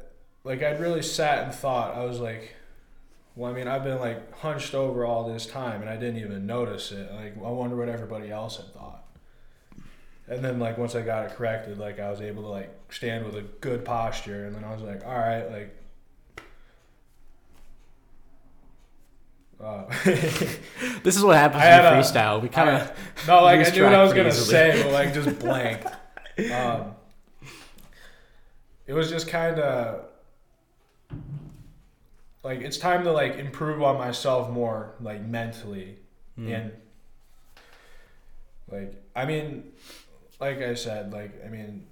[0.43, 1.95] like, I'd really sat and thought.
[1.95, 2.55] I was like,
[3.36, 6.45] well, I mean, I've been like hunched over all this time, and I didn't even
[6.45, 7.10] notice it.
[7.13, 9.05] Like, I wonder what everybody else had thought.
[10.27, 13.25] And then, like, once I got it corrected, like, I was able to like stand
[13.25, 15.77] with a good posture, and then I was like, all right, like.
[19.63, 19.84] Uh,
[21.03, 22.41] This is what happens in a- freestyle.
[22.41, 22.91] We kind of
[23.27, 24.49] no, like I knew what I was gonna easily.
[24.49, 25.81] say, but like just blank.
[26.51, 26.95] Um,
[28.91, 30.04] it was just kind of
[32.43, 35.95] like it's time to like improve on myself more, like mentally,
[36.38, 36.54] Mm.
[36.54, 36.71] and
[38.69, 39.71] like I mean,
[40.41, 41.86] like I said, like I mean,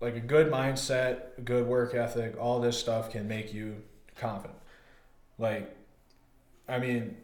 [0.00, 3.82] like a good mindset, a good work ethic, all this stuff can make you
[4.16, 4.58] confident.
[5.36, 5.76] Like,
[6.68, 7.16] I mean,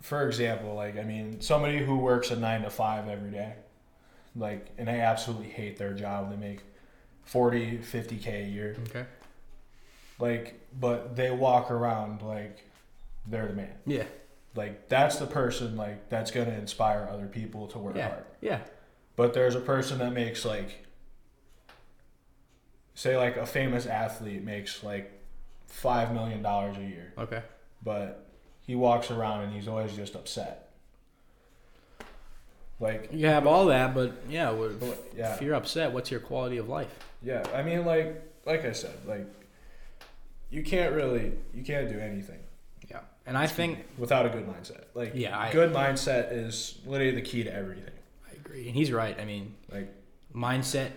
[0.00, 3.54] for example, like I mean, somebody who works a nine to five every day,
[4.34, 6.28] like, and they absolutely hate their job.
[6.30, 6.60] They make
[7.24, 9.04] 40, 50 k a year, okay.
[10.18, 12.64] like, but they walk around like
[13.26, 13.74] they're the man.
[13.86, 14.04] Yeah,
[14.54, 18.24] Like that's the person like that's gonna inspire other people to work yeah, hard.
[18.40, 18.60] yeah.
[19.16, 20.84] But there's a person that makes like,
[22.94, 25.12] say like a famous athlete makes like
[25.66, 27.42] five million dollars a year, Okay.
[27.82, 28.26] but
[28.66, 30.61] he walks around and he's always just upset.
[32.82, 34.52] Like You have all that, but yeah,
[35.16, 36.92] yeah, if you're upset, what's your quality of life?
[37.22, 37.44] yeah.
[37.54, 39.26] I mean, like like I said, like
[40.50, 42.40] you can't really you can't do anything
[42.90, 44.84] Yeah, and I think without a good mindset.
[44.94, 47.94] Like Yeah, I- good mindset is literally the key to everything.
[48.30, 49.18] I agree, and he's right.
[49.18, 49.92] I mean, Like
[50.34, 50.90] mindset.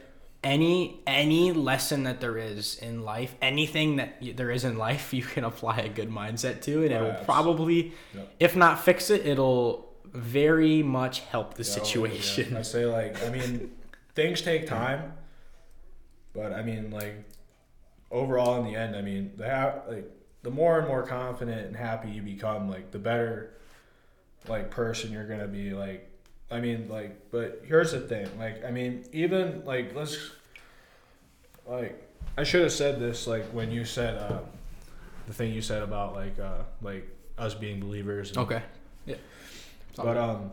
[0.44, 5.24] Any any lesson that there is in life, anything that there is in life, you
[5.24, 8.34] can apply a good mindset to, and Oh, it'll probably, Yep.
[8.40, 12.54] if not fix it, it'll very much help the Yeah, oh, situation.
[12.54, 12.60] yeah.
[12.60, 13.72] I say like I mean
[14.14, 15.14] things take time,
[16.34, 17.16] but I mean like
[18.12, 20.10] overall in the end, I mean the ha- like
[20.44, 23.52] the more and more confident and happy you become, like the better
[24.48, 25.72] like person you're gonna be.
[25.72, 26.10] Like
[26.52, 30.32] I mean like, but here's the thing, like I mean even like let's
[31.68, 32.02] like
[32.38, 34.40] I should have said this like when you said uh,
[35.28, 38.30] the thing you said about like uh, like us being believers.
[38.30, 38.62] And, Okay.
[39.96, 40.52] But um,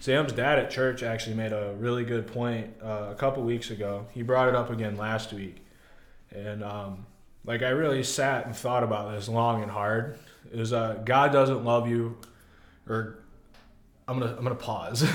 [0.00, 4.06] Sam's dad at church actually made a really good point uh, a couple weeks ago.
[4.12, 5.56] He brought it up again last week,
[6.30, 7.06] and um,
[7.44, 10.18] like I really sat and thought about this long and hard.
[10.52, 12.16] Is uh, God doesn't love you,
[12.88, 13.18] or
[14.06, 15.08] I'm gonna I'm gonna pause.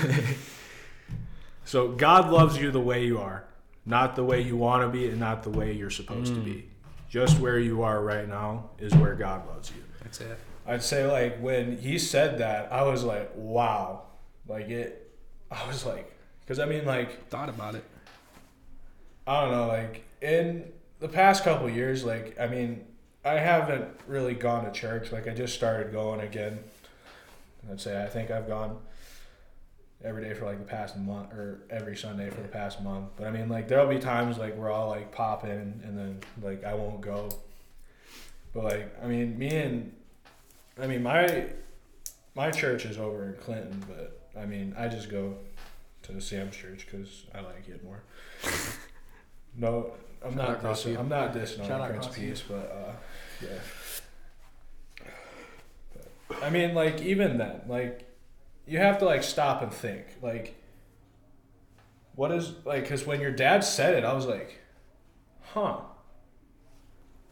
[1.64, 3.44] so God loves you the way you are,
[3.86, 6.66] not the way you want to be, and not the way you're supposed to be.
[7.08, 9.82] Just where you are right now is where God loves you.
[10.02, 10.38] That's it.
[10.70, 14.02] I'd say like when he said that, I was like, wow,
[14.46, 15.10] like it.
[15.50, 17.84] I was like, because I mean, like Thought about it.
[19.26, 22.84] I don't know, like in the past couple years, like I mean,
[23.24, 25.10] I haven't really gone to church.
[25.10, 26.60] Like I just started going again.
[27.68, 28.78] I'd say I think I've gone
[30.04, 33.08] every day for like the past month or every Sunday for the past month.
[33.16, 36.20] But I mean, like there'll be times like where I'll like pop in and then
[36.40, 37.28] like I won't go.
[38.54, 39.92] But like I mean, me and
[40.78, 41.46] I mean my
[42.34, 45.36] my church is over in Clinton, but I mean I just go
[46.02, 48.02] to Sam's church because I like it more.
[49.56, 49.92] No,
[50.24, 50.98] I'm Shout not dissing.
[50.98, 52.92] I'm not dissing Shout on Prince Peace, but uh,
[53.42, 55.08] yeah.
[56.28, 58.08] But, I mean, like even then, like
[58.66, 60.56] you have to like stop and think, like
[62.14, 64.60] what is like because when your dad said it, I was like,
[65.42, 65.80] huh.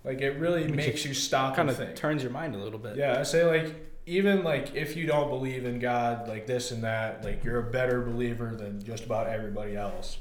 [0.05, 2.79] Like it really Makes you makes you stop Kind of turns your mind a little
[2.79, 2.97] bit.
[2.97, 3.75] Yeah, I say like
[4.07, 7.71] even like if you don't believe in God, like this and that, like you're a
[7.71, 10.19] better believer than just about everybody else.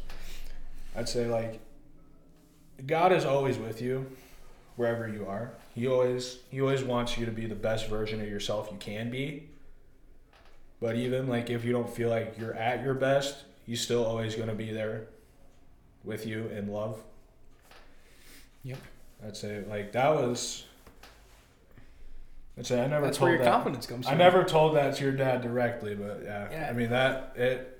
[0.95, 1.61] I'd say like
[2.85, 4.05] God is always with you
[4.75, 5.53] wherever you are.
[5.73, 9.09] He always he always wants you to be the best version of yourself you can
[9.09, 9.49] be.
[10.79, 14.35] But even like if you don't feel like you're at your best, he's still always
[14.35, 15.07] going to be there
[16.03, 17.01] with you in love.
[18.63, 18.77] Yep.
[19.25, 20.65] I'd say like that was
[22.57, 23.51] I'd say I never That's told where your that.
[23.51, 24.17] confidence comes I from.
[24.19, 26.47] never told that to your dad directly, but yeah.
[26.51, 26.67] Yeah.
[26.69, 27.73] I mean that it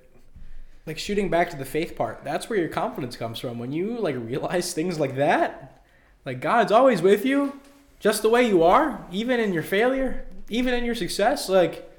[0.86, 3.58] like shooting back to the faith part, that's where your confidence comes from.
[3.58, 5.82] When you like realize things like that,
[6.24, 7.60] like God's always with you,
[8.00, 11.48] just the way you are, even in your failure, even in your success.
[11.48, 11.90] Like,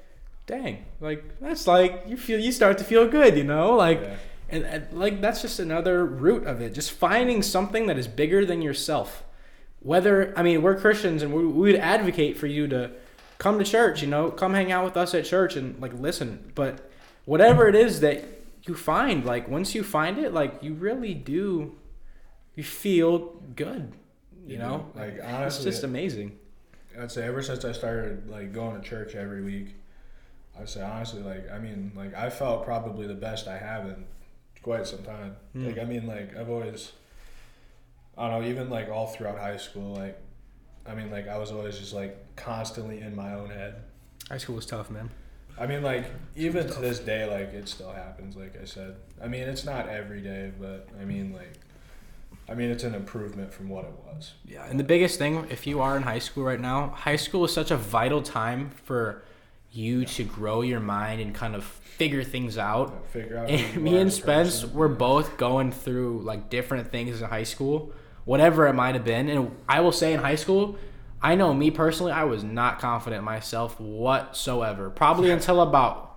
[0.46, 4.00] dang, like that's like you feel you start to feel good, you know, like.
[4.00, 4.16] Yeah.
[4.52, 6.74] And, and like that's just another root of it.
[6.74, 9.22] Just finding something that is bigger than yourself.
[9.80, 12.90] Whether I mean we're Christians and we we would advocate for you to
[13.38, 16.52] come to church, you know, come hang out with us at church and like listen.
[16.54, 16.90] But
[17.24, 18.24] whatever it is that
[18.64, 21.74] you find, like once you find it, like you really do,
[22.54, 23.92] you feel good.
[24.46, 25.00] You You know, do.
[25.00, 26.38] Like, honestly, it's just amazing.
[26.98, 29.74] I'd say ever since I started like going to church every week,
[30.58, 34.04] I'd say honestly, like I mean, like I felt probably the best I have in
[34.62, 35.36] quite some time.
[35.54, 35.66] Hmm.
[35.66, 36.92] Like I mean, like I've always,
[38.20, 40.20] I don't know, even like all throughout high school, like
[40.86, 43.82] I mean, like I was always just like constantly in my own head.
[44.28, 45.10] High school was tough, man.
[45.58, 46.06] I mean, like
[46.36, 48.36] even to this day, like it still happens.
[48.36, 51.52] Like I said, I mean, it's not every day, but I mean, like,
[52.48, 54.34] I mean, it's an improvement from what it was.
[54.46, 57.44] Yeah, and the biggest thing, if you are in high school right now, high school
[57.46, 59.22] is such a vital time for
[59.72, 63.06] you to grow your mind and kind of figure things out.
[63.08, 63.48] Figure out.
[63.48, 64.74] And me and Spence person.
[64.74, 67.92] were both going through like different things in high school,
[68.30, 69.28] whatever it might have been.
[69.28, 70.78] And I will say in high school,
[71.20, 74.88] I know me personally, I was not confident in myself whatsoever.
[74.88, 76.16] Probably until about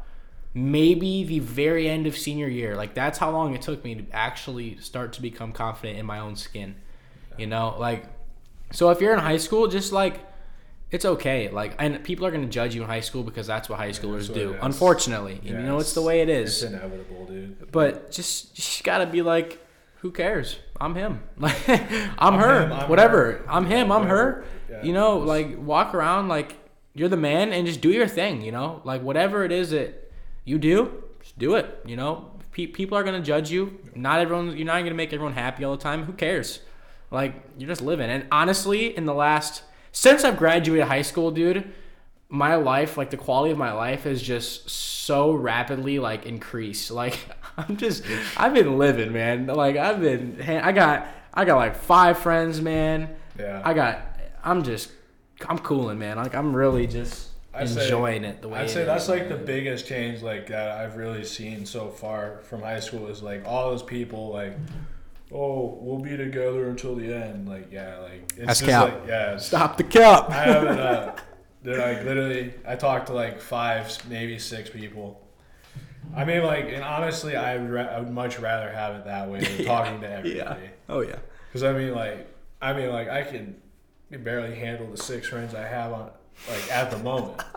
[0.53, 2.75] maybe the very end of senior year.
[2.75, 6.19] Like that's how long it took me to actually start to become confident in my
[6.19, 6.75] own skin.
[7.35, 8.05] You know, like
[8.71, 10.19] so if you're in high school, just like
[10.91, 11.49] it's okay.
[11.49, 14.29] Like and people are gonna judge you in high school because that's what high schoolers
[14.29, 14.55] what do.
[14.61, 16.61] Unfortunately, Yeah, you know it's the way it is.
[16.61, 17.71] It's inevitable, dude.
[17.71, 19.57] But just just gotta be like,
[20.01, 20.59] who cares?
[20.83, 21.21] I'm him.
[21.37, 22.61] Like I'm, I'm her.
[22.65, 23.17] him, I'm Whatever.
[23.17, 23.45] her.
[23.49, 23.91] I'm him.
[23.91, 24.45] I'm her.
[24.69, 26.57] Yeah, you know, like walk around like
[26.93, 28.41] you're the man and just do your thing.
[28.41, 30.11] You know, like whatever it is that
[30.45, 31.79] you do, just do it.
[31.85, 33.79] You know, Pe- people are gonna judge you.
[33.95, 34.55] Not everyone.
[34.57, 36.03] You're not gonna make everyone happy all the time.
[36.03, 36.59] Who cares?
[37.11, 38.09] Like you're just living.
[38.09, 41.71] And honestly, in the last since I've graduated high school, dude,
[42.29, 46.91] my life, like the quality of my life, has just so rapidly like increased.
[46.91, 47.17] Like
[47.57, 48.03] I'm just,
[48.37, 49.45] I've been living, man.
[49.47, 53.09] Like I've been, I got, I got like five friends, man.
[53.39, 53.61] Yeah.
[53.63, 54.01] I got,
[54.43, 54.91] I'm just,
[55.47, 56.17] I'm cooling, man.
[56.17, 58.59] Like I'm really just I'd say- enjoying it the way.
[58.59, 58.87] I'd it say is.
[58.87, 63.07] that's like the biggest change like that I've really seen so far from high school
[63.07, 64.55] is like all those people like,
[65.31, 67.47] oh, we'll be together until the end.
[67.47, 68.83] Like yeah, like it's That's just cap.
[68.93, 69.23] like yeah.
[69.27, 70.29] it's- Stop the cup.
[70.29, 70.79] I haven't.
[70.79, 71.15] Uh,
[71.63, 75.19] dude, like literally, I talked to like five, maybe six people.
[76.15, 79.29] I mean, like, and honestly, I would, ra- I would much rather have it that
[79.29, 80.17] way than talking to yeah.
[80.17, 80.69] everybody.
[80.89, 81.17] Oh yeah.
[81.47, 82.27] Because I mean, like,
[82.61, 83.55] I mean, like, I can
[84.11, 86.11] barely handle the six friends I have on,
[86.49, 87.41] like, at the moment.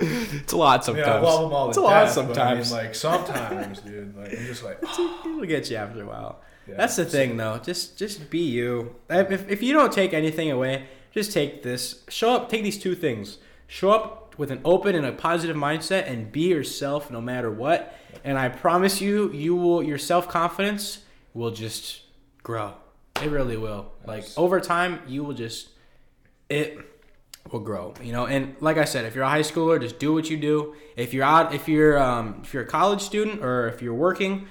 [0.00, 1.08] It's a lot I mean, sometimes.
[1.08, 2.70] I love them all it's a lot sometimes.
[2.70, 6.06] But I mean, like, sometimes, dude, like, I'm just like, It'll get you after a
[6.06, 6.40] while.
[6.66, 6.76] Yeah.
[6.76, 7.58] That's the thing, though.
[7.58, 8.96] Just just be you.
[9.10, 12.04] If, if you don't take anything away, just take this.
[12.08, 12.48] Show up.
[12.48, 13.38] Take these two things.
[13.66, 17.96] Show up with an open and a positive mindset, and be yourself no matter what.
[18.24, 19.82] And I promise you, you will.
[19.82, 21.00] Your self confidence
[21.34, 22.02] will just
[22.42, 22.74] grow.
[23.22, 23.92] It really will.
[24.06, 25.68] Like over time, you will just
[26.48, 26.78] it
[27.50, 27.94] will grow.
[28.02, 30.36] You know, and like I said, if you're a high schooler, just do what you
[30.36, 30.74] do.
[30.96, 34.48] If you're out, if you're um, if you're a college student or if you're working,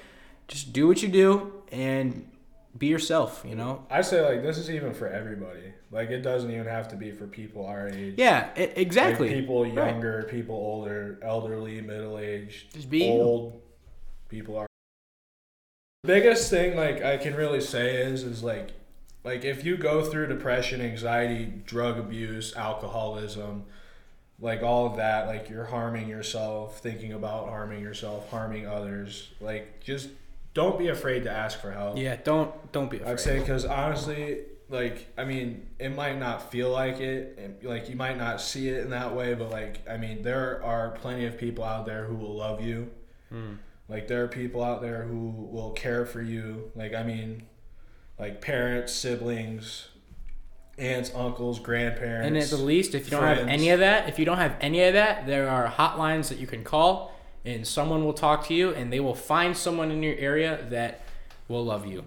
[0.48, 2.31] just do what you do and
[2.78, 3.44] be yourself.
[3.48, 3.86] You know.
[3.90, 5.74] I say, like, this is even for everybody.
[5.92, 8.16] Like, it doesn't even have to be for people our age.
[8.18, 9.28] Yeah, it, exactly.
[9.30, 9.74] Like people Right.
[9.74, 13.12] younger, people older, elderly, middle aged, Just be you.
[13.12, 13.62] old.
[14.30, 14.68] People are.
[16.04, 18.72] Biggest thing like I can really say is is like,
[19.24, 23.66] like if you go through depression, anxiety, drug abuse, alcoholism,
[24.40, 29.30] like all of that, like you're harming yourself, thinking about harming yourself, harming others.
[29.40, 30.10] Like just
[30.54, 31.98] don't be afraid to ask for help.
[31.98, 33.12] Yeah, don't don't be afraid.
[33.12, 37.90] I'd say because honestly, like I mean, it might not feel like it, and, like
[37.90, 41.26] you might not see it in that way, but like I mean, there are plenty
[41.26, 42.90] of people out there who will love you.
[43.30, 43.54] Hmm.
[43.88, 46.72] Like there are people out there who will care for you.
[46.76, 47.44] Like I mean,
[48.18, 49.90] like parents, siblings,
[50.78, 52.28] aunts, uncles, grandparents.
[52.28, 54.56] And at the least, if you don't have any of that, if you don't have
[54.62, 57.14] any of that, there are hotlines that you can call,
[57.44, 61.02] and someone will talk to you, and they will find someone in your area that
[61.48, 62.04] will love you.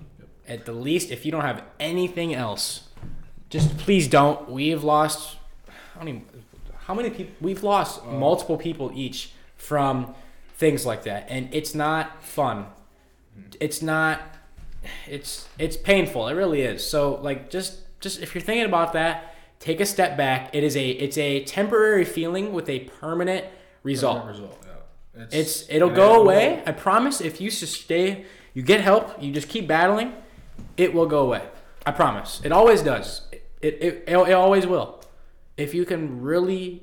[0.47, 2.89] At the least, if you don't have anything else,
[3.51, 4.51] just please don't.
[4.51, 5.37] We've lost,
[5.69, 6.25] I don't even,
[6.87, 7.35] how many people?
[7.41, 8.13] We've lost oh.
[8.13, 10.15] multiple people each from
[10.57, 12.67] things like that, and it's not fun.
[13.61, 14.21] It's not.
[15.09, 16.29] It's it's painful.
[16.29, 16.87] It really is.
[16.87, 20.55] So like, just just if you're thinking about that, take a step back.
[20.55, 23.47] It is a it's a temporary feeling with a permanent
[23.83, 24.27] result.
[24.27, 24.64] result.
[25.17, 25.27] Yeah.
[25.31, 26.57] It's it'll go away.
[26.57, 27.21] will- I promise.
[27.21, 29.23] If you just stay, you get help.
[29.23, 30.13] You just keep battling.
[30.77, 31.43] It will go away.
[31.87, 32.41] I promise.
[32.45, 33.23] It always does.
[33.33, 33.43] It
[33.81, 35.03] it it, it always will.
[35.57, 36.83] If you can really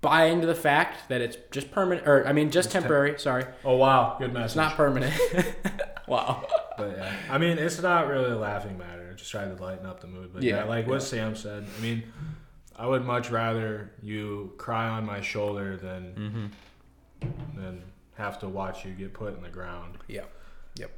[0.00, 3.18] buy into the fact that it's just permanent, or I mean, just temporary.
[3.18, 4.46] sorry, Oh wow, good message.
[4.46, 5.14] it's not permanent.
[6.08, 6.46] wow.
[6.76, 9.12] But yeah, I mean, it's not really a laughing matter.
[9.14, 10.30] Just try to lighten up the mood.
[10.32, 11.66] But yeah, Yeah, like what Sam said.
[11.76, 12.04] I mean,
[12.76, 16.46] I would much rather you cry on my shoulder than Mm-hmm.
[17.54, 17.82] Than
[18.16, 19.98] have to watch you get put in the ground.
[20.08, 20.24] Yeah.
[20.76, 20.90] Yep.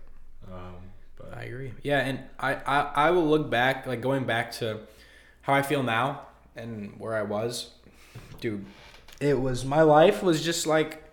[0.50, 0.74] Um,
[1.16, 1.72] but I agree.
[1.82, 4.80] Yeah, and I, I I will look back, like going back to
[5.42, 6.22] how I feel now
[6.56, 7.70] and where I was,
[8.40, 8.64] dude.
[9.20, 11.04] It was my life was just like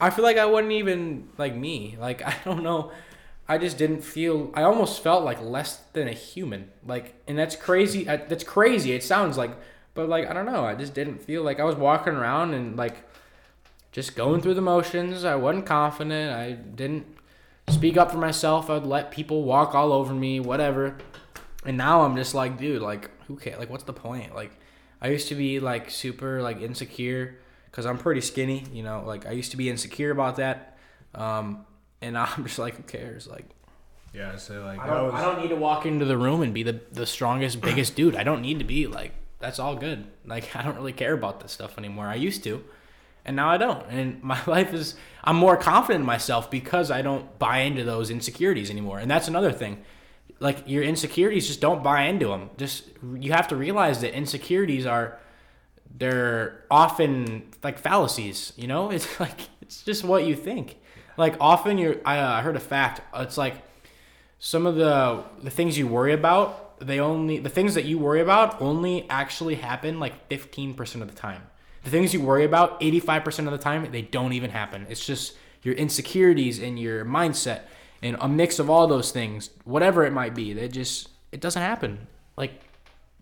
[0.00, 1.96] I feel like I wasn't even like me.
[2.00, 2.90] Like I don't know.
[3.46, 4.50] I just didn't feel.
[4.54, 6.70] I almost felt like less than a human.
[6.86, 8.08] Like, and that's crazy.
[8.08, 8.92] uh, That's crazy.
[8.92, 9.50] It sounds like,
[9.92, 10.64] but like I don't know.
[10.64, 12.96] I just didn't feel like I was walking around and like
[13.94, 15.24] just going through the motions.
[15.24, 16.36] I wasn't confident.
[16.36, 17.06] I didn't
[17.68, 18.68] speak up for myself.
[18.68, 20.98] I'd let people walk all over me, whatever.
[21.64, 23.56] And now I'm just like, dude, like, who cares?
[23.56, 24.34] Like, what's the point?
[24.34, 24.50] Like,
[25.00, 27.38] I used to be like super like insecure
[27.70, 29.04] because I'm pretty skinny, you know.
[29.06, 30.76] Like, I used to be insecure about that.
[31.14, 31.64] Um,
[32.02, 33.28] and now I'm just like, who cares?
[33.28, 33.44] Like,
[34.12, 36.52] yeah, so like I don't, was, I don't need to walk into the room and
[36.52, 38.16] be the, the strongest, biggest dude.
[38.16, 40.04] I don't need to be like, that's all good.
[40.26, 42.08] Like, I don't really care about this stuff anymore.
[42.08, 42.64] I used to.
[43.24, 43.84] And now I don't.
[43.88, 48.10] And my life is, I'm more confident in myself because I don't buy into those
[48.10, 48.98] insecurities anymore.
[48.98, 49.82] And that's another thing.
[50.40, 52.50] Like, your insecurities, just don't buy into them.
[52.56, 52.84] Just,
[53.18, 55.18] you have to realize that insecurities are,
[55.96, 58.90] they're often like fallacies, you know?
[58.92, 60.78] It's like, it's just what you think.
[61.16, 63.00] Like, often you're, I uh, heard a fact.
[63.14, 63.54] It's like,
[64.44, 68.20] some of the the things you worry about they only the things that you worry
[68.20, 71.42] about only actually happen like 15% of the time
[71.84, 74.86] the things you worry about 85% of the time they don't even happen.
[74.88, 77.62] It's just your insecurities and your mindset
[78.02, 81.62] and a mix of all those things whatever it might be they just it doesn't
[81.62, 82.06] happen.
[82.36, 82.60] Like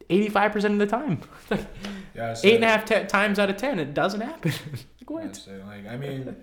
[0.08, 1.20] 85% of the time.
[1.50, 1.66] Like
[2.14, 4.52] yeah, so, eight and a half te- times out of 10 it doesn't happen.
[5.10, 6.36] Like yeah, so, like I mean,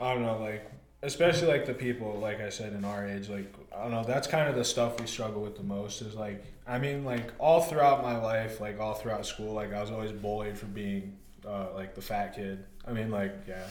[0.00, 0.68] I don't know, like
[1.02, 4.26] especially like the people like I said in our age, like I don't know, that's
[4.26, 6.00] kind of the stuff we struggle with the most.
[6.00, 9.80] Is like I mean, like all throughout my life, like all throughout school, like I
[9.80, 12.64] was always bullied for being uh, like the fat kid.
[12.86, 13.66] I mean, like yeah.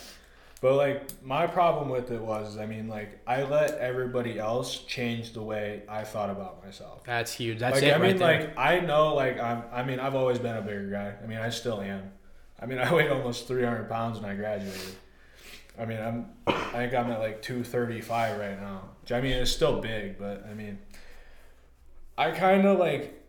[0.62, 5.34] But like my problem with it was, I mean, like I let everybody else change
[5.34, 7.04] the way I thought about myself.
[7.06, 9.64] that's huge that's like it I mean, right like I know, like I'm.
[9.72, 11.14] I mean, I've always been a bigger guy.
[11.22, 12.12] I mean, I still am.
[12.60, 14.96] I mean, I weighed almost 300 pounds when I graduated.
[15.78, 16.30] I mean, I'm.
[16.48, 18.90] I think I'm at like 235 right now.
[19.12, 20.80] I mean, it's still big, but I mean,
[22.18, 23.22] I kind of like.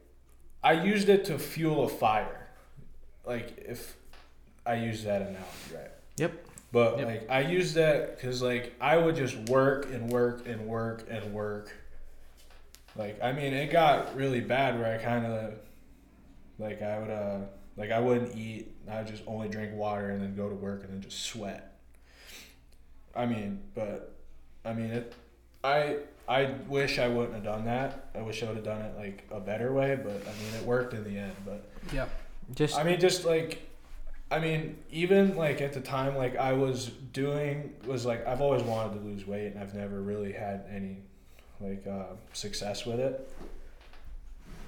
[0.63, 2.49] I used it to fuel a fire,
[3.25, 3.97] like if
[4.65, 5.91] I use that analogy right.
[6.17, 6.33] yep
[6.73, 7.07] But Yep.
[7.07, 11.33] like I used that because like I would just work and work and work and
[11.33, 11.73] work.
[12.97, 15.55] Like I mean, it got really bad where I kind of
[16.59, 17.39] like I would uh
[17.77, 18.75] like I wouldn't eat.
[18.91, 21.79] I would just only drink water and then go to work and then just sweat.
[23.15, 24.15] I mean, but
[24.65, 25.13] I mean it.
[25.63, 25.99] I
[26.29, 28.11] I wish I wouldn't have done that.
[28.15, 29.99] I wish I would have done it like a better way.
[30.03, 31.35] But I mean, it worked in the end.
[31.45, 32.07] But yeah,
[32.55, 33.63] just I mean, just like,
[34.31, 38.63] I mean, even like at the time, like I was doing was like I've always
[38.63, 40.99] wanted to lose weight, and I've never really had any
[41.61, 43.29] like uh, success with it.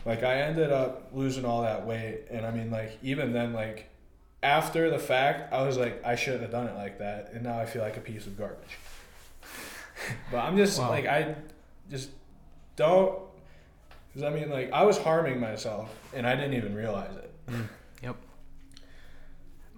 [0.05, 3.91] Like I ended up losing all that weight, and I mean, like even then, like
[4.43, 7.59] after the fact, I was like, I shouldn't have done it like that, and now
[7.59, 8.79] I feel like a piece of garbage.
[10.31, 10.91] but I'm just Wow.
[10.91, 11.35] like I
[11.91, 12.11] just
[12.77, 13.19] don't.
[14.15, 17.31] Cause I mean, like I was harming myself, and I didn't even realize it.
[17.49, 17.69] Mm,
[18.03, 18.17] yep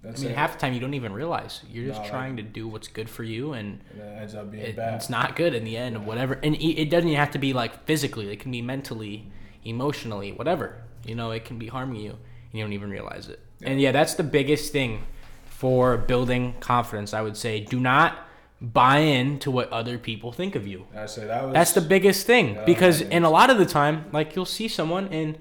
[0.03, 0.37] That's I mean, it.
[0.39, 2.89] half the time you don't even realize you're just No, like- trying to do what's
[2.89, 4.95] good for you, and and it ends up being it, bad.
[4.95, 6.07] it's not good in the end.
[6.07, 8.31] Whatever, and it it doesn't even have to be like physically.
[8.33, 9.31] It can be mentally,
[9.65, 10.77] emotionally, whatever.
[11.05, 12.19] You know, it can be harming you, and
[12.59, 13.41] you don't even realize it.
[13.63, 15.03] And yeah, that's the biggest thing
[15.45, 17.13] for building confidence.
[17.13, 18.27] I would say, do not
[18.61, 20.87] buy in to what other people think of you.
[20.95, 21.55] I say that was.
[21.55, 24.69] That's the biggest thing Yeah, because, and a lot of the time, like you'll see
[24.69, 25.39] someone and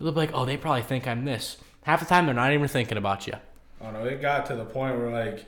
[0.00, 2.68] they'll be like, "Oh, they probably think I'm this." Half the time, they're not even
[2.68, 3.34] thinking about you.
[3.80, 4.04] I don't know.
[4.04, 5.46] It got to the point where like,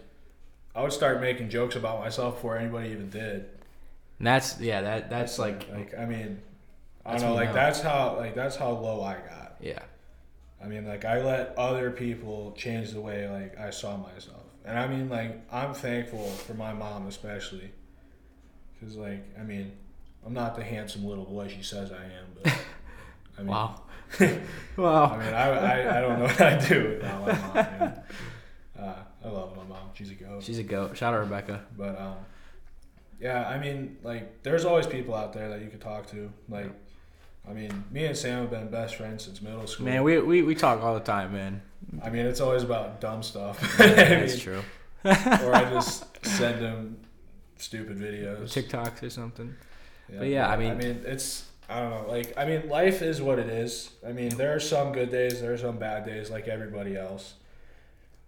[0.74, 3.48] I would start making jokes about myself before anybody even did.
[4.18, 6.40] And that's yeah, that that's like like I mean,
[7.04, 7.34] I don't know.
[7.34, 9.56] Like that's how like that's how low I got.
[9.60, 9.80] yeah,
[10.62, 14.78] I mean, like I let other people change the way like I saw myself, and
[14.78, 17.70] I mean, like I'm thankful for my mom especially,
[18.74, 19.72] because like I mean,
[20.24, 22.54] I'm not the handsome little boy she says I am, but
[23.38, 23.48] I mean,
[24.76, 27.54] wow, I mean, I, I, I don't know what I do without my mom.
[27.54, 28.02] Man.
[28.78, 28.94] Uh,
[29.24, 29.90] I love my mom.
[29.94, 30.42] She's a goat.
[30.42, 30.96] She's a goat.
[30.96, 31.64] Shout out Rebecca.
[31.76, 32.16] But um,
[33.20, 36.32] yeah, I mean, like, there's always people out there that you could talk to.
[36.48, 36.70] Like,
[37.48, 39.86] I mean, me and Sam have been best friends since middle school.
[39.86, 41.60] Man, we, we, we talk all the time, man.
[42.02, 43.58] I mean, it's always about dumb stuff.
[43.78, 44.62] That's mean, true.
[45.04, 46.98] or I just send him
[47.58, 48.44] stupid videos.
[48.44, 49.54] TikToks or something.
[50.10, 52.10] Yeah, But yeah, I mean- I mean, it's I don't know.
[52.10, 53.90] Like, I mean, life is what it is.
[54.06, 57.34] I mean, there are some good days, there are some bad days, like everybody else.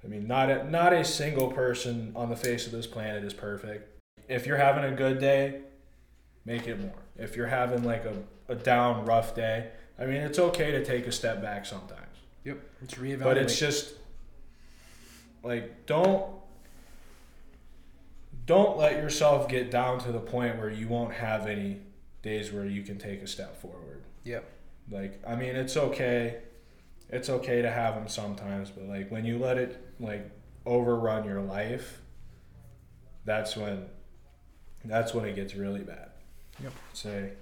[0.02, 3.34] I mean, not a, not a single person on the face of this planet is
[3.34, 4.00] perfect.
[4.28, 5.60] If you're having a good day,
[6.46, 6.94] make it more.
[7.18, 8.14] If you're having like a,
[8.48, 12.00] a down, rough day, I mean, it's okay to take a step back sometimes.
[12.44, 12.58] Yep.
[12.82, 13.22] It's reevaluate.
[13.22, 13.94] But it's just
[15.42, 16.26] like don't
[18.46, 21.78] don't let yourself get down to the point where you won't have any
[22.22, 24.02] days where you can take a step forward.
[24.24, 24.44] Yep.
[24.90, 26.38] Like I mean, it's okay.
[27.10, 30.30] It's okay to have them sometimes, but like when you let it like
[30.66, 32.00] overrun your life,
[33.24, 33.86] that's when
[34.84, 36.10] that's when it gets really bad.
[36.62, 36.72] Yep.
[36.92, 37.32] Say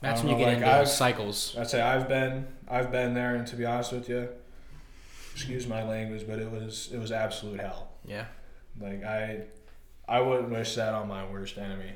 [0.00, 1.56] That's when you get know, into I've- cycles.
[1.58, 4.28] I'd say I've been I've been there, and to be honest with you,
[5.34, 7.90] excuse my language, but it was it was absolute hell.
[8.04, 8.26] Yeah.
[8.80, 9.42] Like I
[10.08, 11.92] I wouldn't wish that on my worst enemy.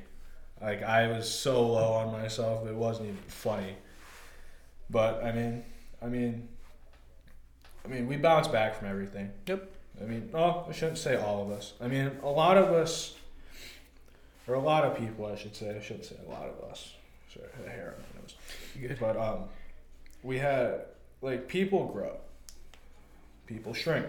[0.60, 3.76] Like I was so low on myself, it wasn't even funny.
[4.90, 5.64] But I mean,
[6.02, 6.48] I mean,
[7.84, 9.30] I mean, we bounce back from everything.
[9.46, 9.70] Yep.
[10.00, 11.74] I mean, oh, I shouldn't say all of us.
[11.80, 13.14] I mean, a lot of us,
[14.46, 15.74] or a lot of people, I should say.
[15.76, 16.94] I shouldn't say a lot of us.
[17.32, 18.34] Sorry, I had hair on my nose.
[18.80, 18.98] Good.
[19.00, 19.44] But um,
[20.22, 20.86] we had
[21.20, 22.16] like people grow,
[23.46, 24.06] people shrink.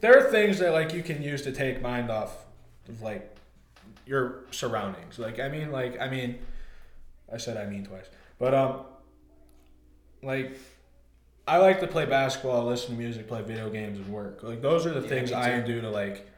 [0.00, 2.36] There are things that like you can use to take mind off
[2.88, 3.34] of like
[4.06, 5.18] your surroundings.
[5.18, 6.38] Like I mean, like I mean,
[7.32, 8.06] I said I mean twice,
[8.38, 8.80] but um,
[10.22, 10.58] like
[11.46, 14.42] I like to play basketball, listen to music, play video games, and work.
[14.42, 16.28] Like those are the Yeah, things I do to like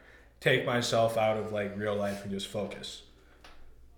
[0.40, 3.02] take myself out of like real life and just focus.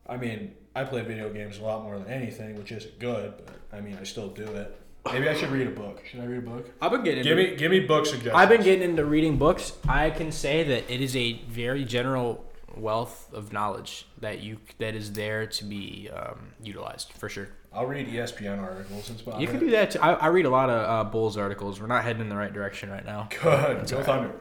[0.09, 3.55] I mean, I play video games a lot more than anything, which isn't good, but
[3.73, 4.79] I mean, I still do it.
[5.11, 6.03] Maybe I should read a book.
[6.11, 6.71] Should I read a book?
[6.83, 8.35] I've been getting Give me, give me book suggestions.
[8.37, 9.73] I've been getting into reading books.
[9.89, 12.45] I can say that it is a very general
[12.77, 17.49] wealth of knowledge that you that is there to be um, utilized for sure.
[17.73, 19.41] I'll read ESPN articles and stuff.
[19.41, 19.93] You can do that.
[19.93, 20.01] Too.
[20.01, 21.81] I, I read a lot of uh, Bulls articles.
[21.81, 23.29] We're not heading in the right direction right now.
[23.31, 23.89] Good.
[23.89, 24.05] Go right.
[24.05, 24.33] Thunder.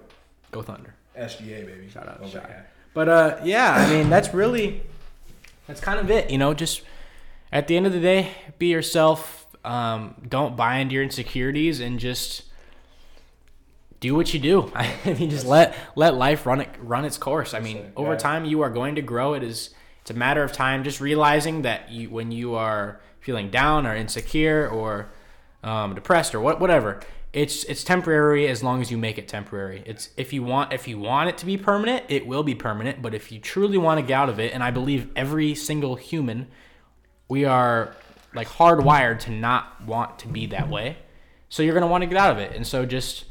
[0.51, 0.95] Go Thunder.
[1.17, 1.87] SGA baby.
[1.89, 2.63] Shout out, Oh, shout yeah.
[2.93, 4.81] But uh, yeah, I mean that's really
[5.67, 6.29] that's kind of it.
[6.29, 6.81] You know, just
[7.51, 9.47] at the end of the day, be yourself.
[9.63, 12.43] Um, don't buy into your insecurities and just
[13.99, 14.71] do what you do.
[14.75, 17.53] I mean, just let let life run it run its course.
[17.53, 19.33] I mean, over time you are going to grow.
[19.33, 20.83] It is it's a matter of time.
[20.83, 25.09] Just realizing that you when you are feeling down or insecure or
[25.63, 27.01] um, depressed or what whatever.
[27.35, 29.83] It's it's temporary as long as you make it temporary.
[29.85, 33.01] It's if you want if you want it to be permanent, it will be permanent.
[33.01, 35.95] But if you truly want to get out of it, and I believe every single
[35.97, 36.47] human,
[37.27, 37.93] we are
[38.33, 40.97] like hardwired to not want to be that way.
[41.49, 43.25] So you're gonna want to get out of it, and so just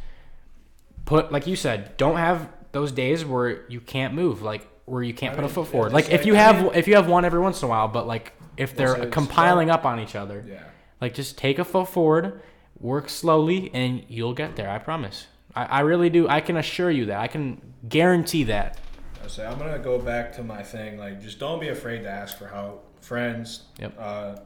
[1.07, 5.15] put like you said, don't have those days where you can't move, like where you
[5.15, 5.93] can't I put a foot forward.
[5.95, 7.69] Like if like- you I have mean- if you have one every once in a
[7.71, 10.63] while, but like if they're compiling up on each other, Yeah.
[11.01, 12.41] like just take a foot forward,
[12.85, 14.68] work slowly, and you'll get there.
[14.68, 15.26] I promise.
[15.57, 16.28] I, I really do.
[16.28, 17.18] I can assure you that.
[17.18, 18.78] I can guarantee that.
[19.24, 20.99] I say I'm gonna go back to my thing.
[20.99, 22.85] Like, just don't be afraid to ask for help.
[23.01, 23.95] Friends, Yep.
[23.99, 24.37] uh,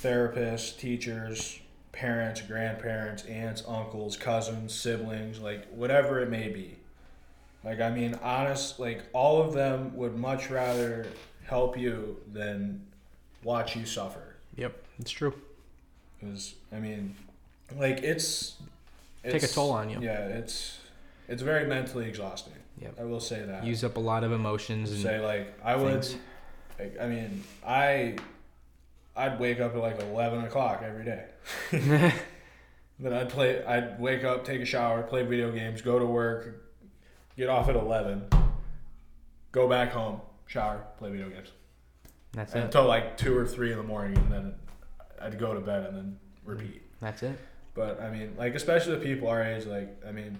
[0.00, 1.58] therapists, teachers,
[1.92, 6.76] parents, grandparents, aunts, uncles, cousins, siblings, like whatever it may be.
[7.64, 11.06] Like, I mean, honest, like all of them would much rather
[11.44, 12.86] help you than
[13.42, 14.36] watch you suffer.
[14.56, 15.34] Yep, it's true.
[16.20, 17.16] Because I mean,
[17.78, 18.56] like it's,
[19.22, 19.98] Take a toll on you.
[20.00, 20.78] Yeah, it's
[21.28, 22.52] it's very mentally exhausting.
[22.80, 22.96] Yep.
[23.00, 23.64] I will say that.
[23.64, 26.06] Use up a lot of emotions and say like I would.
[26.78, 28.16] Like, I mean, I
[29.16, 31.24] I'd wake up at like eleven o'clock every day.
[31.70, 33.64] then I'd play.
[33.64, 36.66] I'd wake up, take a shower, play video games, go to work,
[37.36, 38.24] get off at eleven,
[39.52, 41.48] go back home, shower, play video games
[42.32, 42.58] That's it.
[42.58, 44.54] until like two or three in the morning, and then
[45.22, 46.50] I'd go to bed and then mm.
[46.50, 46.82] repeat.
[47.00, 47.38] That's it.
[47.74, 50.38] But I mean, like especially the people our age, like I mean,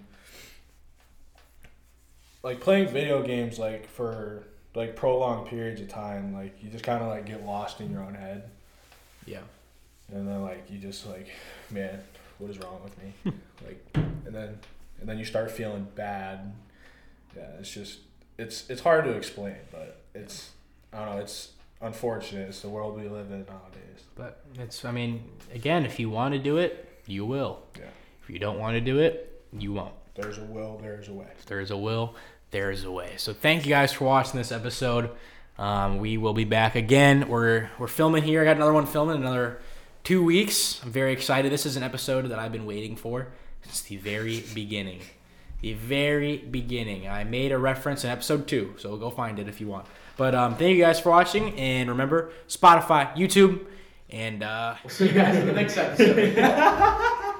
[2.43, 7.01] like playing video games like for like prolonged periods of time, like you just kind
[7.01, 8.49] of like get lost in your own head,
[9.25, 9.39] Yeah.
[10.13, 11.27] and then like you just like,
[11.71, 11.99] man,
[12.37, 13.33] what is wrong with me?
[13.65, 14.59] like, and then
[14.99, 16.53] and then you start feeling bad.
[17.35, 17.99] Yeah, it's just
[18.37, 20.51] it's it's hard to explain, but it's
[20.93, 22.47] I don't know, it's unfortunate.
[22.49, 24.03] It's the world we live in nowadays.
[24.15, 24.85] But it's.
[24.85, 25.23] I mean,
[25.53, 27.59] again, if you want to do it, you will.
[27.77, 27.85] Yeah.
[28.23, 29.93] If you don't want to do it, you won't.
[30.15, 31.27] there's a will, there's a way.
[31.37, 32.15] If there is a will,
[32.51, 33.13] there is a way.
[33.17, 35.11] So thank you guys for watching this episode.
[35.57, 37.29] Um, we will be back again.
[37.29, 38.41] We're we're filming here.
[38.41, 39.59] I got another one filming in another
[40.03, 40.81] two weeks.
[40.83, 41.51] I'm very excited.
[41.51, 43.27] This is an episode that I've been waiting for
[43.63, 45.01] since the very beginning.
[45.61, 47.07] The very beginning.
[47.07, 49.85] I made a reference in episode two, so go find it if you want.
[50.17, 53.65] But um, thank you guys for watching, and remember Spotify, YouTube,
[54.09, 57.25] and uh, we'll see you guys in the next episode.